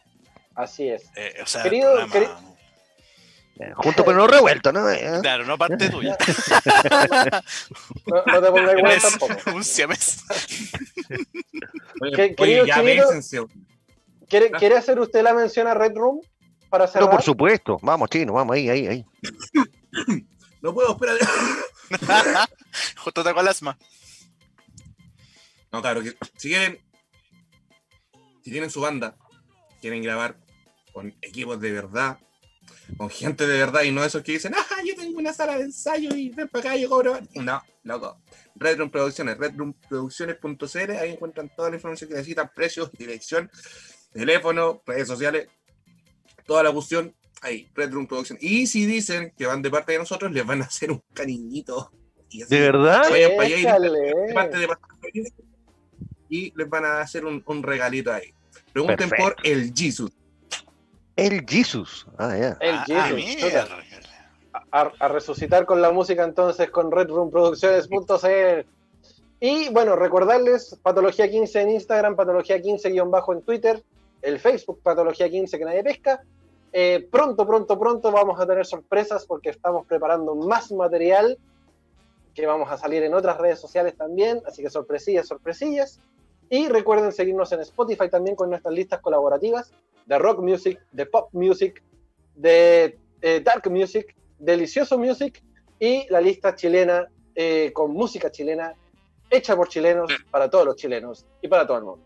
[0.56, 1.04] así es.
[1.16, 2.52] Eh, o sea, Querido- el programa-
[3.76, 4.90] Junto pero no revuelto, ¿no?
[4.90, 6.18] Eh, Claro, no parte tuya.
[8.06, 9.34] No, no te pongas igual tampoco.
[9.54, 9.64] un.
[14.28, 16.20] ¿Quiere, ¿Quiere hacer usted la mención a Red Room
[16.70, 17.04] para cerrar?
[17.08, 19.06] Pero por supuesto, vamos chino, vamos ahí, ahí, ahí.
[20.62, 21.16] No puedo esperar.
[22.98, 23.78] Justo tocó el asma.
[25.72, 26.80] No, claro, que si quieren,
[28.44, 29.16] si tienen su banda,
[29.80, 30.38] quieren grabar
[30.92, 32.18] con equipos de verdad,
[32.98, 35.64] con gente de verdad y no esos que dicen, ah, yo tengo una sala de
[35.64, 37.20] ensayo y ven para acá, yo cobro.
[37.36, 38.18] No, loco.
[38.56, 43.50] Red Room Producciones, redroomproducciones.cl, ahí encuentran toda la información que necesitan, precios, dirección,
[44.14, 45.48] teléfono, redes sociales,
[46.46, 48.44] toda la cuestión, ahí, Red Room Producciones.
[48.44, 51.92] Y si dicen que van de parte de nosotros, les van a hacer un cariñito.
[52.30, 53.10] Y así, ¿De verdad?
[53.10, 53.90] Vayan para allá y Échale.
[53.90, 55.00] de parte de Pascual
[56.30, 58.34] y les van a hacer un, un regalito ahí.
[58.74, 59.36] Pregunten Perfecto.
[59.36, 60.12] por el Jesus.
[61.16, 62.06] El Jesus.
[62.18, 62.58] Ah, ya.
[62.60, 63.68] El Ah, Jesus, chuta.
[64.72, 68.68] a, a resucitar con la música entonces con redroomproducciones.cl
[69.40, 73.84] y bueno, recordarles Patología 15 en Instagram, Patología 15-bajo en Twitter,
[74.22, 76.24] el Facebook Patología 15 que nadie pesca.
[76.72, 81.38] Eh, pronto, pronto, pronto vamos a tener sorpresas porque estamos preparando más material
[82.34, 86.00] que vamos a salir en otras redes sociales también, así que sorpresillas, sorpresillas.
[86.50, 89.72] Y recuerden seguirnos en Spotify también con nuestras listas colaborativas
[90.06, 91.84] de rock music, de pop music,
[92.36, 95.44] de eh, dark music, delicioso music
[95.80, 98.74] y la lista chilena eh, con música chilena
[99.30, 102.06] hecha por chilenos para todos los chilenos y para todo el mundo.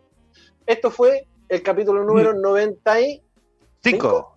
[0.66, 3.24] Esto fue el capítulo número 90 y
[3.82, 4.36] Cinco.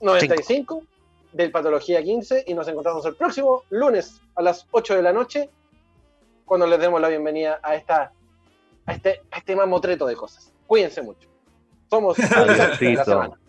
[0.00, 0.82] 95
[1.32, 5.50] del Patología 15 y nos encontramos el próximo lunes a las 8 de la noche
[6.44, 8.12] cuando les demos la bienvenida a esta
[8.86, 10.52] a este, a este mamotreto de cosas.
[10.66, 11.33] Cuídense mucho.
[11.90, 13.43] Somos la semana.